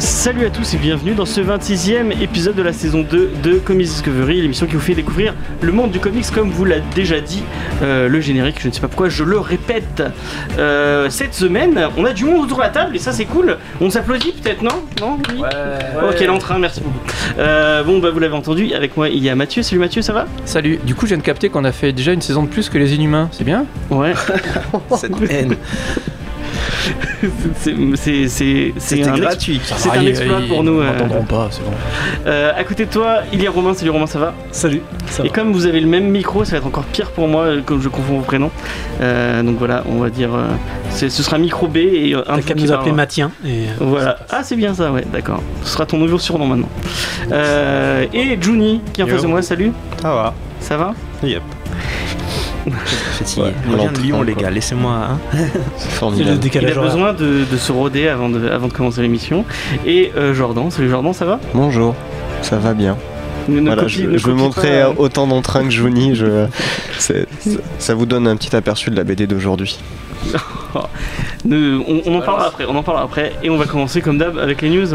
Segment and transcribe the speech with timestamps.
[0.00, 3.86] Salut à tous et bienvenue dans ce 26e épisode de la saison 2 de Comics
[3.86, 7.42] Discovery, l'émission qui vous fait découvrir le monde du comics comme vous l'a déjà dit
[7.82, 10.02] euh, le générique, je ne sais pas pourquoi je le répète.
[10.58, 13.58] Euh, cette semaine, on a du monde autour de la table et ça c'est cool.
[13.82, 14.82] On s'applaudit peut-être, non?
[15.02, 15.42] Non Oui
[16.08, 17.00] Ok, l'entrain, merci beaucoup.
[17.38, 19.62] Euh, bon, bah vous l'avez entendu, avec moi il y a Mathieu.
[19.62, 20.24] Salut Mathieu, ça va?
[20.46, 22.70] Salut, du coup je viens de capter qu'on a fait déjà une saison de plus
[22.70, 23.66] que les Inhumains, c'est bien?
[23.90, 24.14] Ouais.
[24.96, 25.56] Cette haine.
[28.78, 29.60] C'est- gratuit.
[29.64, 30.80] C'est un exploit pour nous.
[30.82, 31.20] Ils euh.
[31.28, 31.70] pas, c'est bon.
[32.26, 33.74] Euh, à côté de toi, il y a Romain.
[33.74, 34.34] Salut Romain, ça va?
[34.52, 35.34] Salut, ça Et va.
[35.34, 37.80] comme vous avez le même micro, ça va être encore pire pour moi euh, comme
[37.82, 38.50] je confonds vos prénoms.
[39.00, 40.30] Euh, donc voilà, on va dire.
[40.34, 40.46] euh,
[40.90, 42.92] ce sera micro B et euh, un T'as qu'à nous appeler.
[43.44, 43.48] Et...
[43.48, 44.18] euh, Voilà.
[44.30, 45.42] Ah, c'est bien ça, ouais, d'accord.
[45.62, 46.68] Ce sera ton nouveau surnom maintenant.
[47.32, 49.72] Euh, et Juni, qui est en face de moi, salut.
[50.02, 50.34] Ça va.
[50.60, 50.94] Ça va?
[51.22, 51.42] Yep.
[53.18, 53.42] Fatigué.
[53.42, 54.50] Ouais, Je reviens de l'entrain, Lyon, les gars.
[54.50, 54.92] Laissez-moi.
[54.92, 55.18] hein.
[55.32, 55.38] C'est
[55.78, 56.48] C'est le formidable.
[56.54, 59.44] Il a besoin de, de se roder avant de, avant de commencer l'émission.
[59.86, 61.40] Et euh, Jordan, salut Jordan, ça va?
[61.54, 61.94] Bonjour,
[62.42, 62.96] ça va bien.
[63.48, 66.14] Ne- ne voilà, copie- je, je veux montrer pas, euh, autant d'entrain que Johnny.
[66.14, 66.46] Je,
[67.78, 69.78] ça vous donne un petit aperçu de la BD d'aujourd'hui.
[71.44, 73.32] ne- on, on en parlera après, on en parlera après.
[73.42, 74.88] Et on va commencer comme d'hab avec les news.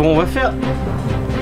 [0.00, 0.54] Bon, on va faire,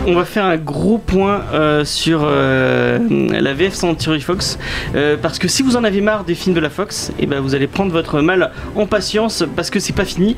[0.09, 2.99] on va faire un gros point euh, sur euh,
[3.31, 4.59] la VF Century Fox,
[4.95, 7.41] euh, parce que si vous en avez marre des films de la Fox, et ben
[7.41, 10.35] vous allez prendre votre mal en patience parce que c'est pas fini.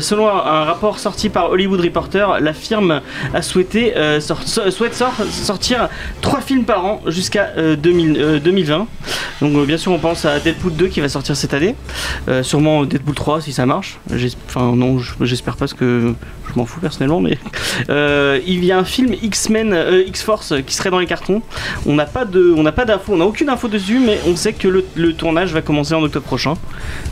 [0.00, 3.00] Selon un, rapport sorti par Hollywood Reporter, la firme
[3.32, 3.94] a souhaité
[4.70, 5.88] souhaite sort- sortir
[6.20, 8.86] trois films par an jusqu'à euh, 2000, euh, 2020.
[9.40, 11.74] Donc bien sûr on pense à Deadpool 2 qui va sortir cette année,
[12.42, 13.98] sûrement Deadpool 3 si ça marche.
[14.48, 16.12] Enfin non, je- j'espère pas parce que
[16.52, 17.38] je m'en fous personnellement, mais
[18.46, 21.42] il y a un film X-Men, euh, X-Force qui serait dans les cartons.
[21.86, 24.36] On n'a pas de, on n'a pas d'infos, on n'a aucune info dessus, mais on
[24.36, 26.54] sait que le, tournage va commencer en octobre prochain.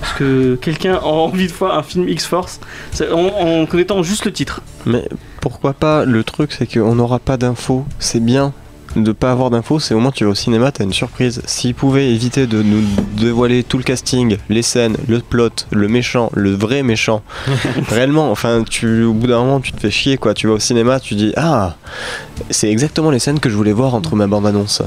[0.00, 2.60] Parce que quelqu'un a envie de voir un film X-Force
[3.00, 4.62] en, en connaissant juste le titre.
[4.86, 5.04] Mais
[5.40, 7.84] pourquoi pas Le truc, c'est qu'on n'aura pas d'infos.
[7.98, 8.52] C'est bien
[8.96, 9.78] de pas avoir d'infos.
[9.78, 11.42] C'est au moins tu vas au cinéma, t'as une surprise.
[11.46, 12.82] S'ils pouvaient éviter de nous
[13.16, 17.22] dévoiler tout le casting, les scènes, le plot, le méchant, le vrai méchant,
[17.88, 20.34] réellement, enfin, tu, au bout d'un moment, tu te fais chier quoi.
[20.34, 21.76] Tu vas au cinéma, tu dis ah,
[22.50, 24.82] c'est exactement les scènes que je voulais voir entre ma bande annonce.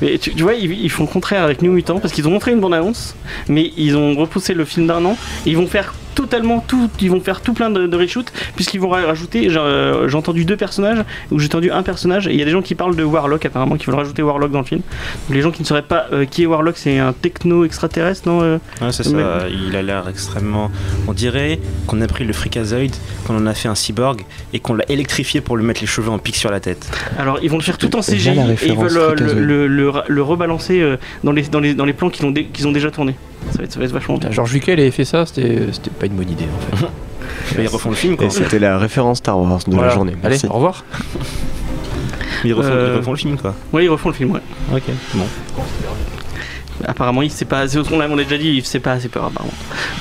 [0.00, 2.32] Mais tu, tu vois, ils, ils font le contraire avec New Mutant parce qu'ils ont
[2.32, 3.14] montré une bande-annonce,
[3.48, 5.16] mais ils ont repoussé le film d'un an.
[5.46, 8.80] Et ils vont faire totalement tout, ils vont faire tout plein de, de reshoots puisqu'ils
[8.80, 9.48] vont ra- rajouter.
[9.50, 12.44] J'ai euh, j'ai entendu deux personnages ou j'ai entendu un personnage et il y a
[12.44, 14.80] des gens qui parlent de Warlock apparemment qui veulent rajouter Warlock dans le film.
[15.28, 18.28] Donc les gens qui ne sauraient pas euh, qui est Warlock, c'est un techno extraterrestre,
[18.28, 19.46] non euh Ouais, c'est Mais- ça.
[19.48, 20.70] Il a l'air extrêmement.
[21.08, 22.94] On dirait qu'on a pris le fricazoïde,
[23.26, 24.22] qu'on en a fait un cyborg
[24.52, 26.90] et qu'on l'a électrifié pour lui mettre les cheveux en pic sur la tête.
[27.18, 29.36] Alors ils vont le faire tout en CGI et ils veulent le, Freakazoid.
[29.38, 32.66] le, le, le rebalancer dans les, dans les, dans les plans qu'ils ont, dé- qu'ils
[32.66, 33.14] ont déjà tournés.
[33.50, 34.30] Ça va être, ça va être vachement bien.
[34.30, 36.86] Georges Lucas il avait fait ça, c'était c'était pas une bonne idée en fait.
[37.58, 38.26] Mais ils refont le film quoi.
[38.26, 39.88] Et c'était la référence Star Wars de Voilà.
[39.88, 40.14] la journée.
[40.22, 40.84] Allez, au revoir.
[42.44, 43.54] Ils refont, Euh, ils refont le film quoi.
[43.72, 44.40] Oui, ils refont le film, ouais.
[44.74, 44.82] Ok.
[45.14, 45.24] Bon.
[46.86, 47.78] Apparemment, il s'est pas assez.
[47.78, 49.52] On l'a on l'a déjà dit, il s'est pas assez peur, apparemment.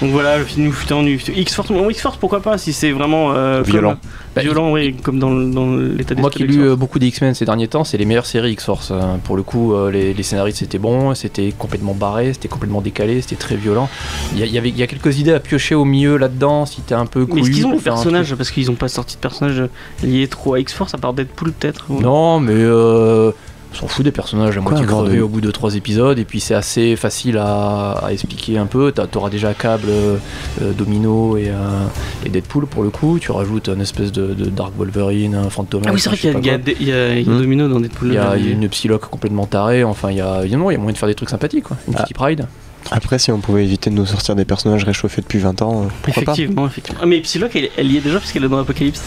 [0.02, 3.34] Donc voilà, le film nous fut en X-Force, bon, X-Force, pourquoi pas, si c'est vraiment.
[3.34, 3.96] euh, comme- Violent.
[4.34, 6.22] Bah, violent, oui, comme dans, dans l'état d'esprit.
[6.22, 8.92] Moi qui ai lu euh, beaucoup d'X-Men ces derniers temps, c'est les meilleures séries X-Force.
[8.92, 9.20] hein.
[9.26, 13.20] Pour le coup, euh, les, les scénaristes c'était bon, c'était complètement barré, c'était complètement décalé,
[13.22, 13.90] c'était très violent.
[14.34, 16.96] Il y, avait, il y a quelques idées à piocher au milieu là-dedans si t'es
[16.96, 18.88] un peu Mais est-ce qu'ils ont pour le faire un personnage Parce qu'ils ont pas
[18.88, 19.64] sorti de personnage
[20.02, 22.00] lié trop à X-Force, à part Deadpool peut-être ou-.
[22.00, 23.32] Non, mais euh,
[23.74, 26.26] on s'en fout des personnages à moitié crevés de- au bout de trois épisodes, et
[26.26, 28.92] puis c'est assez facile à, à expliquer un peu.
[28.92, 30.18] T'auras déjà Cable, euh,
[30.62, 31.86] euh, Domino et, euh,
[32.26, 33.18] et Deadpool pour le coup.
[33.20, 35.82] Tu rajoutes un espèce de, de Dark Wolverine, un Phantom.
[35.86, 37.40] Ah oui, c'est vrai qu'il y y y a- il y a Hmm.
[37.42, 38.10] Domino dans Deadpool.
[38.10, 40.42] Il y, a, là, il y a une psyloque complètement tarée, enfin il y a,
[40.46, 41.78] il y a- non, il y a moyen de faire des trucs sympathiques quoi.
[41.88, 42.02] Une Ah.
[42.02, 42.48] Kitty Pride.
[42.90, 45.88] Après, si on pouvait éviter de nous sortir des personnages réchauffés depuis 20 ans, euh,
[46.02, 47.00] pourquoi pas Effectivement, effectivement.
[47.04, 49.04] Ah, mais Psylocke, elle, elle y est déjà puisqu'elle est dans Apocalypse.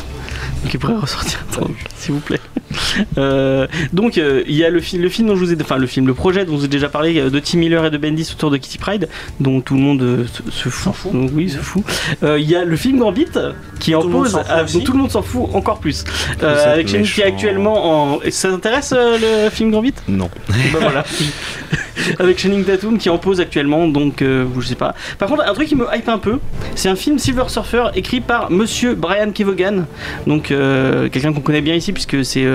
[0.62, 1.44] Donc il pourrait ressortir,
[1.96, 2.38] s'il vous plaît.
[3.18, 5.76] Euh, donc euh, il y a le, fi- le film dont je vous ai, enfin
[5.76, 7.90] le film, le projet dont je vous ai déjà parlé euh, de Tim Miller et
[7.90, 9.08] de Bendis autour de Kitty Pride,
[9.40, 11.12] dont tout le monde euh, se, se fout.
[11.12, 11.82] Donc, oui, se fout.
[12.22, 13.26] Il y a le film Gambit
[13.80, 14.32] qui en pose,
[14.72, 16.04] dont tout le monde s'en fout encore plus.
[16.42, 18.20] Avec Channing qui est actuellement en.
[18.30, 19.94] Ça t'intéresse le film Gambit?
[20.08, 20.30] Non.
[20.48, 21.04] Bah voilà.
[22.18, 24.94] Avec Channing Tatum qui en pose actuellement, donc je sais pas.
[25.18, 26.38] Par contre, un truc qui me hype un peu,
[26.74, 29.86] c'est un film Silver Surfer écrit par Monsieur Brian Kevogan,
[30.26, 30.52] donc
[31.12, 32.46] quelqu'un qu'on connaît bien ici puisque c'est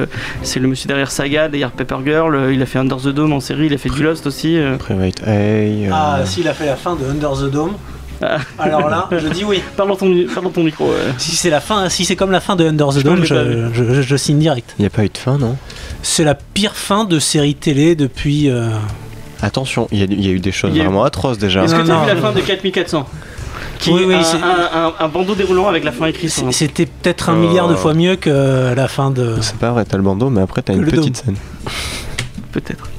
[0.43, 2.35] c'est le monsieur derrière Saga, derrière Pepper Girl.
[2.35, 4.57] euh, il a fait Under the Dome en série, il a fait du Lost aussi.
[4.57, 4.77] euh.
[4.77, 5.87] Private Eye.
[5.87, 7.73] euh, Ah, s'il a fait la fin de Under the Dome,
[8.21, 8.37] Ah.
[8.57, 9.61] alors là, je dis oui.
[9.77, 10.89] Parle dans ton, parle dans ton micro.
[10.91, 11.11] euh.
[11.17, 13.83] Si c'est la fin, si c'est comme la fin de Under the Dome, je, je-
[13.93, 14.73] je- je signe direct.
[14.77, 15.55] Il n'y a pas eu de fin, non?
[16.01, 18.49] C'est la pire fin de série télé depuis.
[18.49, 18.69] euh,
[19.41, 21.05] Attention, il y, a- il y a eu des choses Il y a eu- vraiment
[21.05, 21.63] atroces déjà.
[21.63, 23.07] Est-ce que non, vu la fin de 4400
[23.79, 26.29] qui Oui, est oui, un, c'est- un- un- un bandeau déroulant avec la fin écrite
[26.51, 27.47] C'était peut-être un Euh.
[27.47, 29.35] milliard de fois mieux que la fin de.
[29.41, 30.95] C'est pas vrai, t'as le bandeau, mais après t'as une petite
[31.25, 31.35] dôme.
[31.35, 31.35] scène.
[32.51, 32.89] peut-être.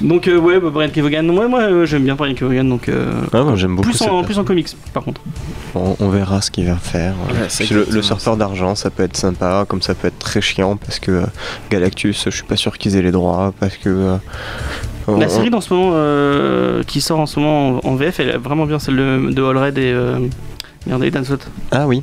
[0.00, 1.26] Donc euh, ouais, bah, Brian Kevogan.
[1.26, 4.22] Moi, moi euh, j'aime bien Brian Kevogan, donc euh, Ah, moi j'aime beaucoup plus en,
[4.24, 5.20] plus en comics par contre.
[5.74, 7.14] On, on verra ce qu'il va faire.
[7.28, 10.40] Ouais, Puis le, le surfeur d'argent, ça peut être sympa, comme ça peut être très
[10.40, 11.22] chiant parce que euh,
[11.70, 14.16] Galactus, je suis pas sûr qu'ils aient les droits parce que.
[15.08, 18.28] La série dans ce moment euh, qui sort en ce moment en, en VF, elle
[18.30, 20.18] est vraiment bien celle de, de Allred et euh,
[20.86, 21.46] merde, et Dan Slott.
[21.70, 22.02] Ah oui,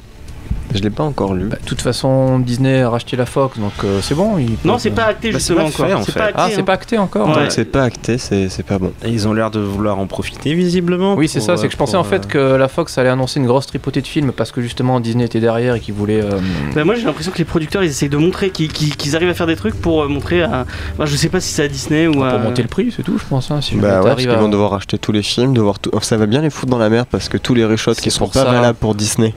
[0.74, 1.46] je l'ai pas encore lu.
[1.46, 4.38] Bah, De toute façon, Disney a racheté la Fox, donc euh, c'est bon.
[4.38, 6.00] ils Non, c'est pas acté Bah, c'est justement pas fait, encore.
[6.00, 6.20] en C'est fait.
[6.20, 6.40] pas acté.
[6.42, 6.64] Ah, c'est hein.
[6.64, 7.30] pas acté encore.
[7.38, 7.50] Ouais.
[7.50, 8.92] C'est pas acté, c'est c'est pas bon.
[9.04, 11.16] Et Ils ont l'air de vouloir en profiter visiblement.
[11.16, 11.54] Oui, c'est ça.
[11.54, 13.66] euh, C'est que je pensais en fait euh, que la Fox allait annoncer une grosse
[13.68, 16.22] tripotée de films parce que justement Disney était derrière et qu'ils voulaient.
[16.22, 16.40] euh,
[16.76, 19.48] Bah, moi j'ai l'impression que les producteurs ils essayent de montrer qu'ils arrivent à faire
[19.48, 20.66] des trucs pour montrer à.
[20.98, 22.32] Bah, je sais pas si c'est à Disney ou à.
[22.32, 23.50] pour monter le prix, c'est tout, je pense.
[23.52, 25.92] hein, si Bah ouais, parce à- vont devoir acheter tous les films, devoir tout...
[26.02, 28.26] ça va bien les foutre dans la merde parce que tous les reshots qui sont
[28.26, 29.34] pour pas valables pour Disney,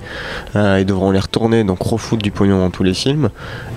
[0.55, 3.31] ils devront les retourner, donc refoutre du pognon dans tous les films,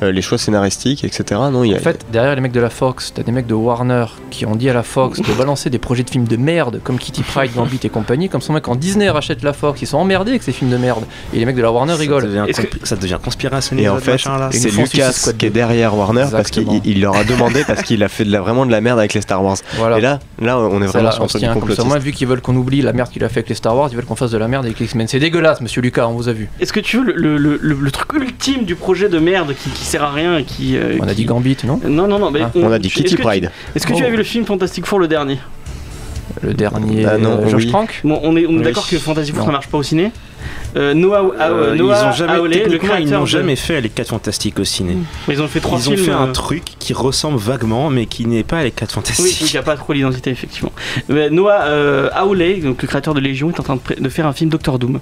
[0.03, 1.39] Euh, les choix scénaristiques, etc.
[1.51, 3.47] Non, il y a, En fait, derrière les mecs de la Fox, t'as des mecs
[3.47, 6.36] de Warner qui ont dit à la Fox de balancer des projets de films de
[6.38, 8.27] merde comme Kitty Pryde, Gambit et compagnie.
[8.30, 10.77] Comme ça, mec, quand Disney rachète la Fox, ils sont emmerdés avec ces films de
[10.77, 11.03] merde.
[11.33, 12.24] Et les mecs de la Warner ça rigolent.
[12.25, 13.86] devient, Est-ce que- ça devient conspirationniste.
[13.86, 14.50] Et en fait, machin, là.
[14.51, 15.53] Et c'est Lucas qui est 2.
[15.53, 18.65] derrière Warner parce qu'il il- leur a demandé parce qu'il a fait de la, vraiment
[18.65, 19.57] de la merde avec les Star Wars.
[19.77, 19.98] Voilà.
[19.98, 21.53] Et là, là, on est Ça, vraiment là, sur un truc ça.
[21.53, 21.88] complotiste.
[21.88, 23.89] Moi, vu qu'ils veulent qu'on oublie la merde qu'il a fait avec les Star Wars,
[23.91, 25.07] ils veulent qu'on fasse de la merde avec les X-Men.
[25.07, 26.50] C'est dégueulasse, monsieur Lucas, on vous a vu.
[26.59, 29.70] Est-ce que tu veux le, le- le- le truc ultime du projet de merde qui,
[29.70, 30.78] qui sert à rien qui.
[30.78, 31.80] euh, On a qui- dit Gambit, non?
[31.88, 32.32] Non, non, non.
[32.32, 33.52] mais Ah, On a dit est-ce Kitty que tu- Pride.
[33.76, 34.08] Est-ce que tu Oh.
[34.08, 35.38] as vu le film Fantastic Four le dernier?
[36.42, 37.06] Le dernier.
[37.06, 37.70] Ah non, euh, Josh oui.
[37.70, 38.02] Trank?
[38.04, 38.62] Bon, on est, on est Oui.
[38.64, 39.48] d'accord que Fantastic Four Non.
[39.48, 40.12] ça marche pas au ciné.
[40.76, 43.88] Euh, Noah, ah, Euh, ils ont jamais, le ils créateur n'ont de- jamais fait les
[43.90, 44.98] 4 fantastiques au ciné.
[45.30, 46.06] Ils ont fait trois Ils ont films.
[46.06, 49.50] fait un euh, truc qui ressemble vaguement, mais qui n'est pas les 4 Oui, fantastiques.
[49.50, 50.74] il n'y a pas trop l'identité, effectivement.
[51.08, 54.34] Mais Noah euh, Hawley, donc le créateur de Légion, est en train de faire un
[54.34, 55.00] film Doctor Doom.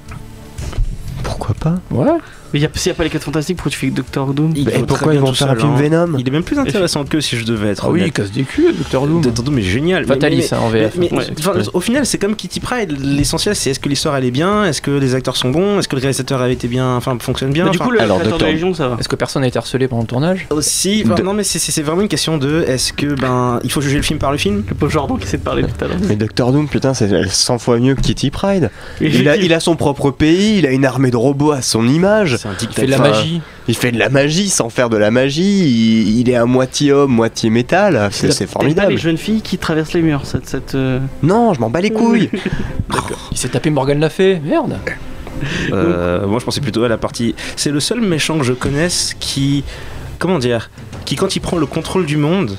[1.24, 1.76] Pourquoi pas?
[1.92, 2.18] Ouais.
[2.54, 4.74] Mais s'il n'y a pas les 4 fantastiques, pourquoi tu fais Doctor Doom Il Et
[4.84, 5.82] pourquoi ils vont faire un film hein.
[5.82, 8.32] Venom Il est même plus intéressant que si je devais être Ah oui, il casse
[8.32, 9.22] des culs, Doctor Doom.
[9.22, 10.06] Doctor Doom est génial.
[10.06, 10.96] Fatalis hein, en VF.
[10.98, 11.26] mais- mais- Ouais.
[11.40, 12.96] enfin, au final, c'est comme Kitty Pride.
[13.02, 15.88] L'essentiel, c'est est-ce que l'histoire elle est bien, est-ce que les acteurs sont bons, est-ce
[15.88, 17.66] que le réalisateur avait été bien, enfin fonctionne bien?
[17.66, 18.98] Bah, Du coup, le alors, créateur de Légion, ça va.
[19.00, 20.48] Est-ce que personne a été harcelé pendant le tournage?
[20.52, 23.82] Aussi, enfin, De- non mais c'est- vraiment une question de est-ce que ben il faut
[23.82, 24.64] juger le film par le film?
[24.70, 25.98] Le pauvre Jordan qui essaie de parler tout à l'heure.
[26.08, 28.70] Mais Doctor Doom, putain, c'est 100 fois mieux que Kitty Pride.
[29.02, 31.62] Et Il a, il a son propre pays, il a une armée de robots à
[31.62, 32.38] son image.
[32.44, 33.42] C'est un Il fait de la magie.
[33.70, 35.42] Il fait de la magie sans faire de la magie.
[35.42, 38.10] Il, il est à moitié homme, moitié métal.
[38.12, 38.92] C'est c'est T'aimes pas formidable.
[38.92, 40.48] les jeunes filles qui traversent les murs, cette.
[40.50, 42.30] cette euh, Non, je m'en bats les couilles.
[43.32, 44.42] Il s'est tapé Morgan Lafay.
[44.44, 44.78] Merde.
[45.72, 47.34] Euh, moi je pensais plutôt à la partie.
[47.56, 49.64] C'est le seul méchant que je connaisse qui,
[50.20, 50.70] comment dire,
[51.06, 52.58] qui quand il prend le contrôle du monde.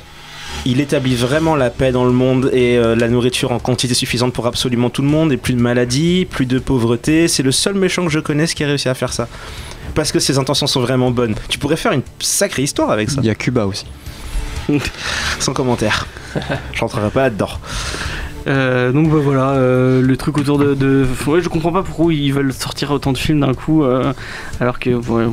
[0.67, 4.33] Il établit vraiment la paix dans le monde et euh, la nourriture en quantité suffisante
[4.33, 7.29] pour absolument tout le monde et plus de maladies, plus de pauvreté.
[7.29, 9.29] C'est le seul méchant que je connaisse qui a réussi à faire ça.
[9.95, 11.35] Parce que ses intentions sont vraiment bonnes.
[11.49, 13.21] Tu pourrais faire une sacrée histoire avec ça.
[13.23, 13.87] Il y a Cuba aussi.
[15.41, 16.07] Sans commentaire.
[16.73, 17.51] Je rentrerai pas là-dedans.
[18.47, 22.13] Euh, donc bah, voilà, euh, le truc autour de, de- Ouais, je comprends pas pourquoi
[22.13, 24.13] ils veulent sortir autant de films d'un coup, euh,
[24.61, 24.91] alors que.
[24.91, 25.25] Ouais,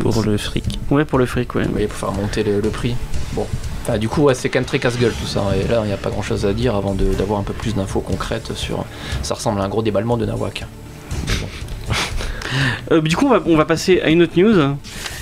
[0.00, 0.78] Pour le fric.
[0.90, 1.64] ouais, pour le fric, ouais.
[1.74, 2.94] Oui, pour faire monter le, le prix.
[3.32, 3.46] Bon.
[3.82, 5.42] Enfin, du coup, ouais, c'est quand même très casse-gueule tout ça.
[5.62, 8.00] Et là, il n'y a pas grand-chose à dire avant d'avoir un peu plus d'infos
[8.00, 8.84] concrètes sur.
[9.22, 10.64] Ça ressemble à un gros déballement de Nawak.
[12.92, 14.76] Euh, du coup, on va, on va passer à une autre news.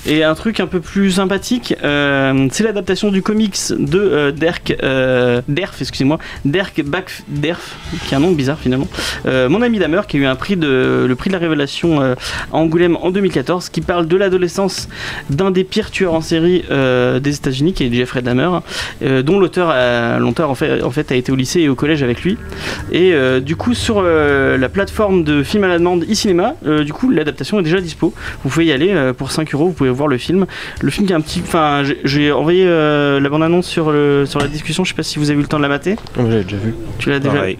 [0.07, 4.77] Et un truc un peu plus sympathique, euh, c'est l'adaptation du comics de euh, Derk,
[4.83, 8.87] euh, Derf, excusez-moi, Derk Back Derf, qui est un nom bizarre finalement.
[9.25, 12.15] Mon ami Damer, qui a eu un prix de, le prix de la révélation à
[12.53, 14.89] Angoulême en 2014, qui parle de l'adolescence
[15.31, 18.51] d'un des pires tueurs en série des États-Unis, qui est Jeffrey Dahmer,
[19.23, 22.37] dont l'auteur, a- l'auteur en fait, a été au lycée et au collège avec lui.
[22.93, 27.59] Et du coup, sur la plateforme de film à la demande e-cinéma, du coup, l'adaptation
[27.61, 28.13] est déjà dispo.
[28.43, 30.47] Vous pouvez y aller pour 5 euros, vous pouvez voir le film.
[30.81, 31.41] Le film qui est un petit.
[31.47, 35.03] Enfin, j'ai- j'ai envoyé euh, la bande-annonce sur, le, sur la discussion, je sais pas
[35.03, 35.97] si vous avez eu le temps de la mater.
[36.17, 36.75] J'avais déjà vu.
[36.99, 37.59] Tu l'as déjà Pareil.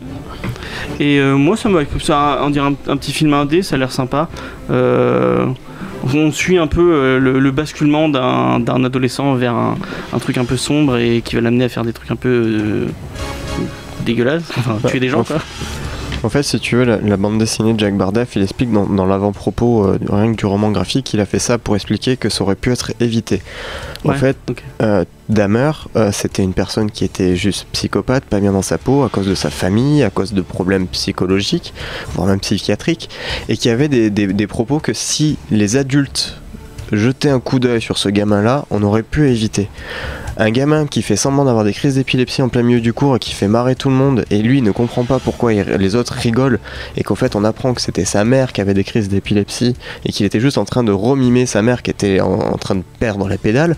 [1.01, 1.81] Et euh, moi, ça m'a.
[2.01, 4.29] ça, On dirait un, un petit film indé, ça a l'air sympa.
[4.71, 5.47] Euh,
[6.13, 9.79] on suit un peu euh, le, le basculement d'un d'un adolescent vers un,
[10.13, 12.29] un truc un peu sombre et qui va l'amener à faire des trucs un peu
[12.29, 12.87] euh,
[14.05, 15.37] dégueulasses, enfin tuer des gens en quoi.
[16.25, 18.87] En fait, si tu veux, la, la bande dessinée de Jack Bardeff, il explique dans,
[18.87, 22.29] dans l'avant-propos euh, rien que du roman graphique, il a fait ça pour expliquer que
[22.31, 23.43] ça aurait pu être évité.
[24.05, 24.63] En fait, ok.
[24.83, 29.03] euh, Dahmer, euh, c'était une personne qui était juste psychopathe, pas bien dans sa peau,
[29.05, 31.75] à cause de sa famille, à cause de problèmes psychologiques,
[32.15, 33.11] voire même psychiatriques,
[33.49, 36.41] et qui avait des, des- des propos que si les adultes
[36.97, 39.69] jetaient un coup d'œil sur ce gamin-là, on aurait pu éviter.
[40.37, 43.19] Un gamin qui fait semblant d'avoir des crises d'épilepsie en plein milieu du cours et
[43.21, 46.59] qui fait marrer tout le monde, et lui ne comprend pas pourquoi les autres rigolent,
[46.97, 50.11] et qu'en fait on apprend que c'était sa mère qui avait des crises d'épilepsie, et
[50.11, 52.83] qu'il était juste en train de remimer sa mère qui était en, en train de
[52.99, 53.77] perdre la pédale,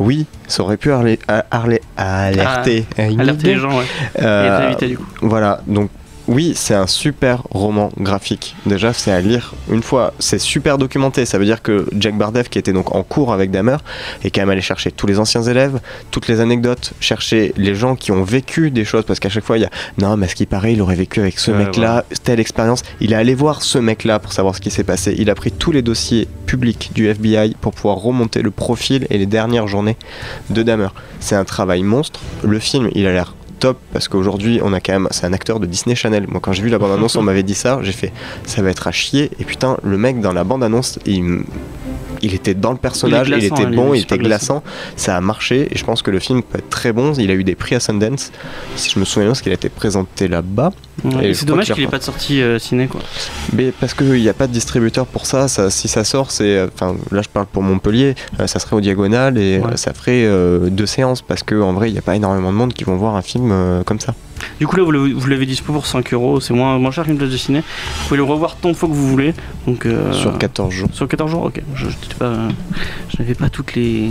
[0.00, 1.20] oui, ça aurait pu arler-
[1.52, 2.86] arler- alerter.
[2.98, 3.84] Alerter les gens, ouais.
[4.20, 5.06] Euh, et les éviter du coup.
[5.22, 5.90] voilà, donc
[6.26, 8.56] oui, c'est un super roman graphique.
[8.64, 10.14] Déjà, c'est à lire une fois.
[10.18, 11.26] C'est super documenté.
[11.26, 13.76] Ça veut dire que Jack Bardeff, qui était donc en cours avec Dahmer,
[14.22, 17.94] est quand même allé chercher tous les anciens élèves, toutes les anecdotes, chercher les gens
[17.94, 19.04] qui ont vécu des choses.
[19.04, 20.94] Parce qu'à chaque fois, il y a non, mais à ce qui paraît, il aurait
[20.94, 22.82] vécu avec ce Ouais, mec-là, telle expérience.
[23.00, 25.14] Il est allé voir ce mec-là pour savoir ce qui s'est passé.
[25.18, 29.18] Il a pris tous les dossiers publics du FBI pour pouvoir remonter le profil et
[29.18, 29.96] les dernières journées
[30.50, 30.88] de Dahmer.
[31.20, 32.20] C'est un travail monstre.
[32.42, 35.58] Le film, il a l'air top parce qu'aujourd'hui on a quand même c'est un acteur
[35.58, 36.26] de Disney Channel.
[36.28, 38.12] Moi quand j'ai vu la bande annonce on m'avait dit ça j'ai fait
[38.44, 39.30] ça va être à chier.
[39.38, 41.44] Et putain le mec dans la bande annonce il
[42.24, 44.62] il était dans le personnage, il, glaçant, était hein, bon, il était glaçant,
[44.96, 47.12] ça a marché et je pense que le film peut être très bon.
[47.14, 48.32] Il a eu des prix à Sundance,
[48.76, 50.72] si je me souviens bien, parce qu'il a été présenté là-bas.
[51.04, 53.00] Ouais, et c'est dommage qu'il qu'il ait a- pas de sortie euh, ciné quoi.
[53.52, 56.56] Mais parce qu'il n'y a pas de distributeur pour ça, ça si ça sort, c'est.
[56.56, 59.76] euh, Enfin, là je parle pour Montpellier, euh, ça serait au diagonal et Ouais.
[59.76, 62.72] ça ferait euh, deux séances parce qu'en vrai il n'y a pas énormément de monde
[62.72, 64.14] qui vont voir un film euh, comme ça.
[64.58, 67.04] Du coup là vous l'avez vous l'avez dispo pour 5 euros, c'est moins, moins cher
[67.04, 67.60] qu'une place de ciné.
[67.60, 69.34] Vous pouvez le revoir tant de fois que vous voulez.
[69.66, 70.88] Donc, euh, Sur 14 jours.
[70.92, 71.62] Sur 14 jours, ok.
[71.74, 71.86] Je,
[72.18, 72.48] pas,
[73.08, 74.10] je n'avais pas toutes les,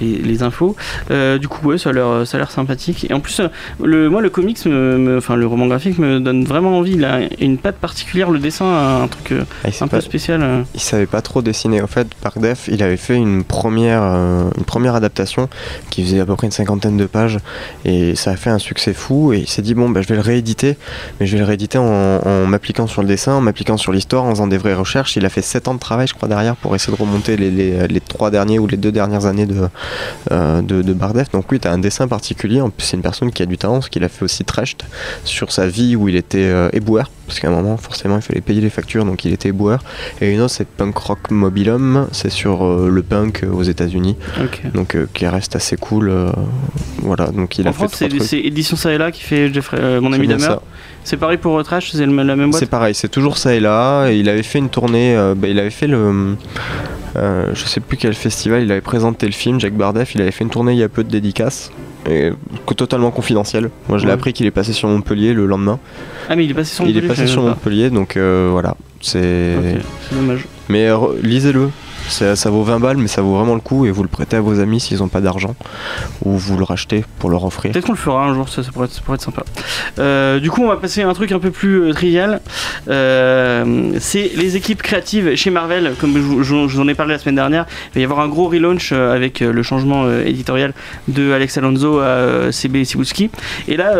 [0.00, 0.76] les, les infos.
[1.10, 3.06] Euh, du coup, ouais, ça a l'air, ça a l'air sympathique.
[3.08, 3.48] Et en plus, euh,
[3.82, 6.92] le, moi, le comics, me, me- enfin, le roman graphique me donne vraiment envie.
[6.92, 10.64] Il a une patte particulière, le dessin, un truc euh, Ah, un pas- peu spécial.
[10.74, 11.82] il savait pas trop dessiner.
[11.82, 15.48] En fait, Def, il avait fait une première, euh, une première adaptation
[15.90, 17.38] qui faisait à peu près une cinquantaine de pages
[17.84, 19.32] et ça a fait un succès fou.
[19.32, 20.76] Et il s'est dit bon, bah, je vais le rééditer,
[21.20, 24.24] mais je vais le rééditer en, en m'appliquant sur le dessin, en m'appliquant sur l'histoire,
[24.24, 25.16] en faisant des vraies recherches.
[25.16, 27.50] Il a fait 7 ans de travail, je crois, derrière pour essayer de remonter les,
[27.50, 29.54] les, les trois derniers ou les deux dernières années de,
[30.30, 31.30] euh, de, de Bardef.
[31.30, 32.60] Donc oui, tu as un dessin particulier.
[32.60, 34.82] En plus, c'est une personne qui a du talent, parce qu'il a fait aussi Trashed
[35.24, 38.40] sur sa vie où il était euh, éboueur, parce qu'à un moment, forcément, il fallait
[38.40, 39.82] payer les factures, donc il était éboueur.
[40.20, 44.16] Et une autre, c'est Punk Rock Mobilum, c'est sur euh, le punk aux États-Unis,
[44.74, 46.12] donc qui reste assez cool.
[46.98, 49.52] voilà, donc il en a fait France, trois c'est, Édition ça et là qui fait
[49.52, 50.62] Jeffrey, mon ami ça.
[51.02, 52.60] C'est pareil pour Trash, c'est la même boîte?
[52.60, 54.08] C'est pareil, c'est toujours ça et là.
[54.08, 56.36] Et il avait fait une tournée, bah, il avait fait le.
[57.16, 60.30] Euh, je sais plus quel festival, il avait présenté le film, Jacques Bardeff, il avait
[60.30, 61.70] fait une tournée il y a peu de dédicaces.
[62.08, 62.32] Et
[62.76, 63.70] totalement confidentiel.
[63.88, 64.14] Moi je l'ai Ouais.
[64.14, 65.78] appris qu'il est passé sur Montpellier le lendemain.
[66.28, 68.76] Ah, mais il est passé sur il est Montpellier, passé sur Montpellier, donc euh, voilà.
[69.00, 69.54] C'est.
[70.10, 70.44] c'est dommage.
[70.68, 71.70] Mais euh, lisez-le.
[72.08, 74.40] Ça, vaut 20 balles, mais ça vaut vraiment le coup et vous le prêtez à
[74.40, 75.54] vos amis s'ils n'ont pas d'argent
[76.24, 77.72] ou vous le rachetez pour leur offrir.
[77.72, 79.42] Peut-être qu'on le fera un jour, ça, pourrait, être, sympa.
[79.98, 82.40] Euh, du coup, on va passer à un truc un peu plus euh, trivial.
[82.88, 85.94] Euh, c'est les équipes créatives chez Marvel.
[86.00, 88.48] Comme je, vous- en ai parlé la semaine dernière, il va y avoir un gros
[88.48, 90.74] relaunch avec le changement éditorial
[91.08, 93.30] de Alex Alonso à CB Cibulski.
[93.68, 93.94] Et là,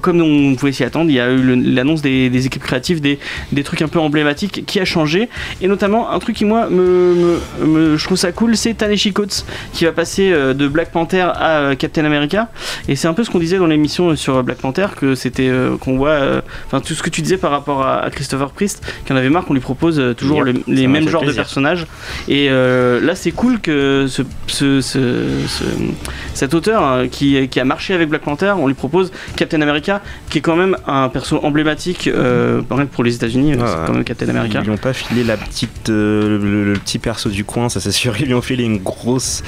[0.00, 1.42] comme on pouvait s'y attendre, il y a eu
[1.72, 3.18] l'annonce des, équipes créatives, des,
[3.64, 5.28] trucs un peu emblématiques qui a changé.
[5.60, 9.84] Et notamment, un truc qui, moi, me- je trouve ça cool, c'est Taneshi Coates qui
[9.84, 12.48] va passer euh, de Black Panther à euh, Captain America.
[12.88, 15.76] Et c'est un peu ce qu'on disait dans l'émission sur Black Panther, que c'était euh,
[15.76, 19.14] qu'on voit, euh, enfin tout ce que tu disais par rapport à, Christopher Priest, qu'il
[19.14, 21.86] en avait marre qu'on lui propose euh, toujours le- les mêmes genres de personnages.
[22.28, 25.64] Et euh, là, c'est cool que ce, ce- ce- ce-
[26.34, 30.00] cet auteur hein, qui, qui a marché avec Black Panther, on lui propose Captain America,
[30.28, 32.60] qui est quand même un perso emblématique, euh,
[32.92, 34.58] pour les États-Unis, Ouais, c'est quand même Captain America.
[34.62, 37.80] Ils lui ont pas filé la petite, euh, le, le petit perso du coin, ça
[37.80, 38.14] c'est sûr.
[38.20, 39.42] Ils lui ont filé une grosse.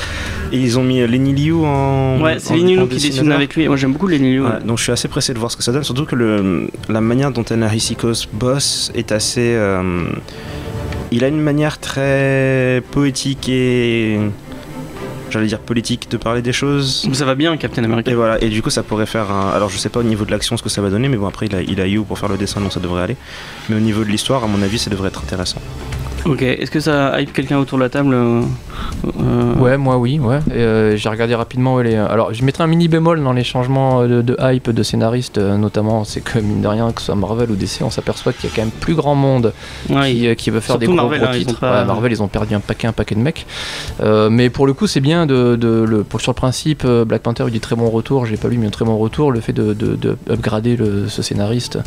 [0.52, 2.20] Et ils ont mis euh, Lenny Liu en.
[2.20, 3.66] Ouais, c'est en- Lenny en Liu qui dessine avec lui.
[3.68, 4.42] Moi, j'aime beaucoup Lenny Liu.
[4.44, 6.68] Ouais, donc je suis assez pressé de voir ce que ça donne, surtout que le,
[6.88, 9.54] la manière dont Anarchicos bosse est assez.
[9.54, 10.04] euh,
[11.10, 14.18] il a une manière très poétique et.
[15.30, 17.08] J'allais dire politique de parler des choses.
[17.14, 18.10] Ça va bien, Captain America.
[18.10, 19.48] Et voilà, et du coup ça pourrait faire un...
[19.48, 21.26] Alors je sais pas au niveau de l'action ce que ça va donner, mais bon
[21.26, 23.16] après il a, il a You pour faire le dessin donc ça devrait aller.
[23.70, 25.62] Mais au niveau de l'histoire, à mon avis, ça devrait être intéressant.
[26.24, 28.42] Ok, est-ce que ça hype quelqu'un autour de la table euh,
[29.20, 30.38] euh, Ouais, moi oui, ouais.
[30.52, 31.96] Euh, j'ai regardé rapidement ouais, les.
[31.96, 36.04] Alors, je mettrai un mini bémol dans les changements de, de hype de scénaristes, notamment,
[36.04, 38.52] c'est que mine de rien, que ce soit Marvel ou DC, on s'aperçoit qu'il y
[38.52, 39.52] a quand même plus grand monde
[39.90, 41.54] ouais, qui, qui veut faire des gros, Marvel, gros hein, titres.
[41.54, 43.44] ont pas- Ouais, Marvel, ils ont perdu un paquet, un paquet de mecs.
[44.00, 47.22] Euh, mais pour le coup, c'est bien de, de- le, pour, sur le principe, Black
[47.22, 48.26] Panther a eu des très bons retours.
[48.26, 49.32] J'ai pas lu, mais un très bon retour.
[49.32, 51.78] Le fait de, de, de upgrader le, ce scénariste,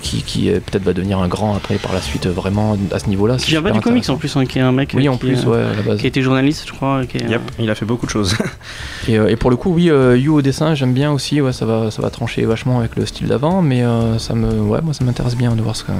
[0.00, 3.36] qui, qui peut-être va devenir un grand après par la suite, vraiment à ce niveau-là.
[3.36, 5.18] Qui vient pas du comics en plus, hein, qui est un mec Oui, en qui,
[5.26, 5.98] plus, euh, ouais, à la base.
[6.00, 7.04] qui a été journaliste, je crois.
[7.06, 8.36] Qui est, Yep, il a fait beaucoup de choses.
[9.08, 11.40] Et, euh, et pour le coup, oui, euh, You au dessin, j'aime bien aussi.
[11.40, 14.60] Ouais, ça va, ça va trancher vachement avec le style d'avant, mais euh, ça me,
[14.60, 15.92] ouais, moi, ça m'intéresse bien de voir ce que.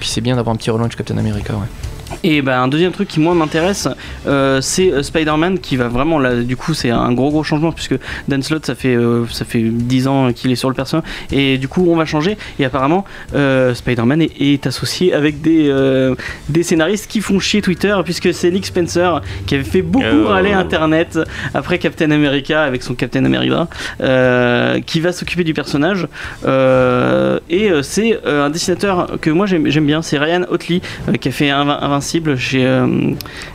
[0.00, 1.66] Puis c'est bien d'avoir un petit relaunch Captain America, ouais.
[2.22, 3.88] Et bah, un deuxième truc qui moi m'intéresse,
[4.26, 6.36] euh, c'est euh, Spider-Man qui va vraiment là.
[6.36, 7.96] Du coup, c'est un gros gros changement puisque
[8.28, 11.58] Dan Slott ça fait euh, ça fait 10 ans qu'il est sur le personnage et
[11.58, 12.36] du coup on va changer.
[12.58, 15.72] Et apparemment, Spider-Man est, est associé avec des
[16.48, 20.52] des scénaristes qui font chier Twitter puisque c'est Nick Spencer qui avait fait beaucoup râler
[20.52, 21.18] Internet
[21.54, 23.68] après Captain America avec son Captain America
[24.86, 26.06] qui va s'occuper du personnage.
[26.46, 30.80] Et c'est un dessinateur que moi j'aime bien, c'est Ryan Otley
[31.20, 32.86] qui a fait Inv- Invincible chez euh,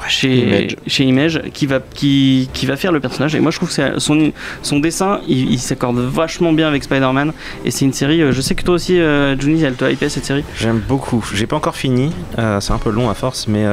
[0.08, 0.76] chez Image.
[0.88, 4.00] chez Image qui va qui, qui va faire le personnage et moi je trouve que
[4.00, 4.32] son
[4.62, 7.34] son dessin il, il s'accorde vachement bien avec Spider-Man
[7.66, 10.26] et c'est une série euh, je sais que toi aussi euh, elle te hype cette
[10.26, 11.24] série J'aime beaucoup.
[11.34, 12.12] J'ai pas encore fini.
[12.38, 13.66] euh, c'est un peu long à force, mais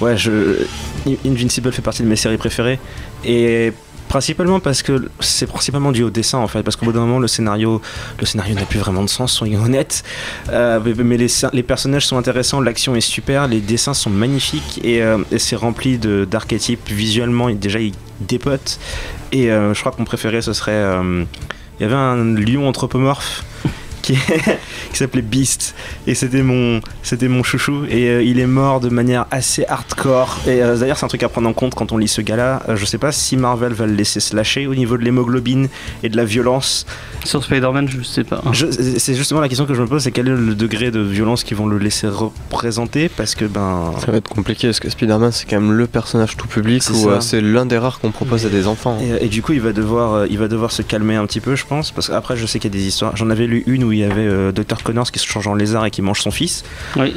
[0.00, 0.64] ouais, je...
[1.26, 2.78] Invincible fait partie de mes séries préférées.
[3.24, 3.72] Et
[4.12, 6.62] principalement parce que c'est principalement dû au dessin en fait.
[6.62, 7.80] Parce qu'au bout d'un moment, le scénario,
[8.20, 10.04] le scénario n'a plus vraiment de sens, soyons honnêtes.
[10.50, 15.02] Euh, mais les, les personnages sont intéressants, l'action est super, les dessins sont magnifiques et,
[15.02, 17.48] euh, c'est rempli d'archétypes visuellement.
[17.48, 18.78] et Déjà, ils dépotent.
[19.32, 20.82] Et euh, je crois que mon préféré, ce serait.
[21.80, 23.44] Il y avait un lion anthropomorphe
[24.14, 24.18] qui,
[24.92, 25.74] qui s'appelait Beast.
[26.06, 27.84] Et c'était mon c'était mon chouchou.
[27.88, 30.38] Et euh, il est mort de manière assez hardcore.
[30.46, 32.36] Et euh, d'ailleurs c'est un truc à prendre en compte quand on lit ce gars
[32.36, 35.68] là je sais pas si Marvel va le laisser se lâcher au niveau de l'hémoglobine
[36.02, 36.86] et de la violence.
[37.24, 38.42] Sur Spider-Man je sais pas.
[38.52, 41.44] C'est justement la question que je me pose c'est quel est le degré de violence
[41.44, 43.08] qu'ils vont le laisser représenter?
[43.08, 46.36] Parce que ben Ça va être compliqué parce que Spider-Man c'est quand même le personnage
[46.36, 47.08] tout public C'est où ça.
[47.08, 48.98] euh, c'est l'un des rares qu'on propose à des enfants.
[49.00, 51.40] Et, et du coup, il va devoir, euh, il va devoir se calmer un petit
[51.40, 53.16] peu, je pense, parce qu'après, je sais qu'il y a des histoires.
[53.16, 55.54] J'en avais lu une où il y avait euh, Dr Connors qui se change en
[55.54, 56.64] lézard et qui mange son fils,
[56.96, 57.14] oui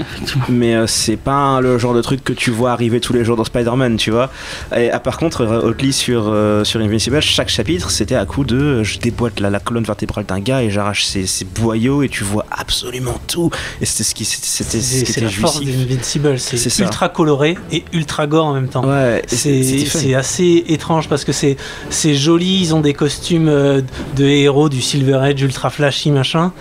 [0.50, 3.36] mais euh, c'est pas le genre de truc que tu vois arriver tous les jours
[3.36, 4.30] dans Spider-Man, tu vois.
[4.76, 8.44] Et ah, par contre, euh, Otley sur euh, sur Invincible, chaque chapitre, c'était à coup
[8.44, 12.10] de, je déboîte la, la colonne vertébrale d'un gars et j'arrache ses, ses boyaux et
[12.10, 13.50] tu vois absolument tout.
[13.82, 16.80] Et c'était ce qui, c'était c'était ce C'est qui c'est était la force d'Invincible, C'est
[16.80, 18.86] ultra coloré et ultra gore en même temps.
[18.86, 21.58] Ouais, C'est assez étrange parce que c'est
[21.90, 26.52] c'est joli, ils ont des costumes de héros du Silver Age ultra flashy machin.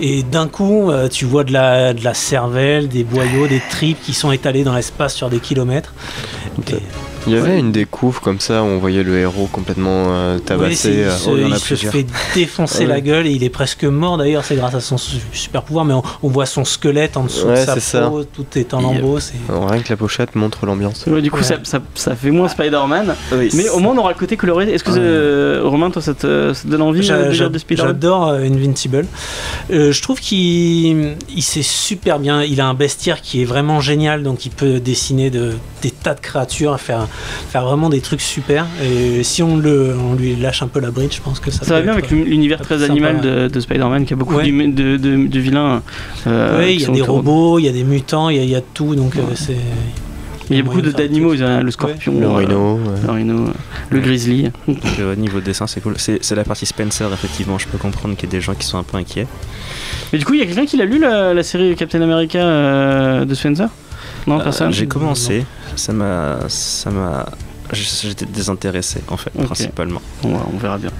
[0.00, 4.00] Et d'un coup, euh, tu vois de la, de la cervelle, des boyaux, des tripes
[4.02, 5.92] qui sont étalés dans l'espace sur des kilomètres.
[6.70, 6.74] Et-
[7.26, 7.58] Il y avait Ouais.
[7.58, 10.90] une découvre comme ça où on voyait le héros complètement euh, tabassé.
[10.92, 14.18] il euh, se, oh, il se fait défoncer la gueule et il est presque mort
[14.18, 17.24] d'ailleurs, c'est grâce à son su- super pouvoir, mais on, on voit son squelette en
[17.24, 19.18] dessous de sa c'est peau, tout est en lambeaux.
[19.48, 21.04] rien que la pochette montre l'ambiance.
[21.06, 21.42] Ouais, du coup Ouais.
[21.42, 24.70] ça, ça, ça fait moins Spider-Man Oui, mais au moins on aura le côté coloré
[24.72, 24.98] est-ce que Ouais.
[25.00, 27.04] euh, Romain toi ça te, ça te donne envie de
[27.58, 29.06] Spider-Man J'adore euh, Invincible.
[29.70, 32.42] Euh, je trouve qu'il il sait super bien.
[32.42, 36.14] Il a un bestiaire qui est vraiment génial, donc il peut dessiner de, des tas
[36.14, 37.06] de créatures, faire,
[37.50, 38.66] faire vraiment des trucs super.
[38.84, 41.64] Et si on, le, on lui lâche un peu la bride, je pense que ça,
[41.64, 44.50] Ça va bien avec l'univers très animal de, de Spider-Man, qui a beaucoup Ouais.
[44.50, 45.82] de, de, de vilains.
[46.26, 48.42] euh, qui il y a des robots, il y a des mutants, il y a,
[48.42, 49.56] il y a tout, donc euh, c'est.
[50.50, 51.36] Il y a beaucoup d'animaux, tout.
[51.36, 52.74] il y a le scorpion, Le euh, rhino.
[52.74, 52.80] ouais.
[53.06, 53.50] le rhino, euh,
[53.88, 54.50] le grizzly.
[54.68, 55.94] Donc, euh, niveau dessin, c'est cool.
[55.96, 57.56] C'est c'est la partie Spencer, effectivement.
[57.58, 59.26] Je peux comprendre qu'il y a des gens qui sont un peu inquiets.
[60.12, 62.38] Mais du coup, il y a quelqu'un qui l'a lu la, la série Captain America
[62.40, 63.68] euh, de Spencer?
[64.26, 65.44] Non, Euh, personne J'ai commencé.
[65.76, 67.26] Ça m'a, ça m'a.
[67.72, 70.02] J'étais désintéressé en fait, principalement.
[70.22, 70.90] Bon, on verra bien.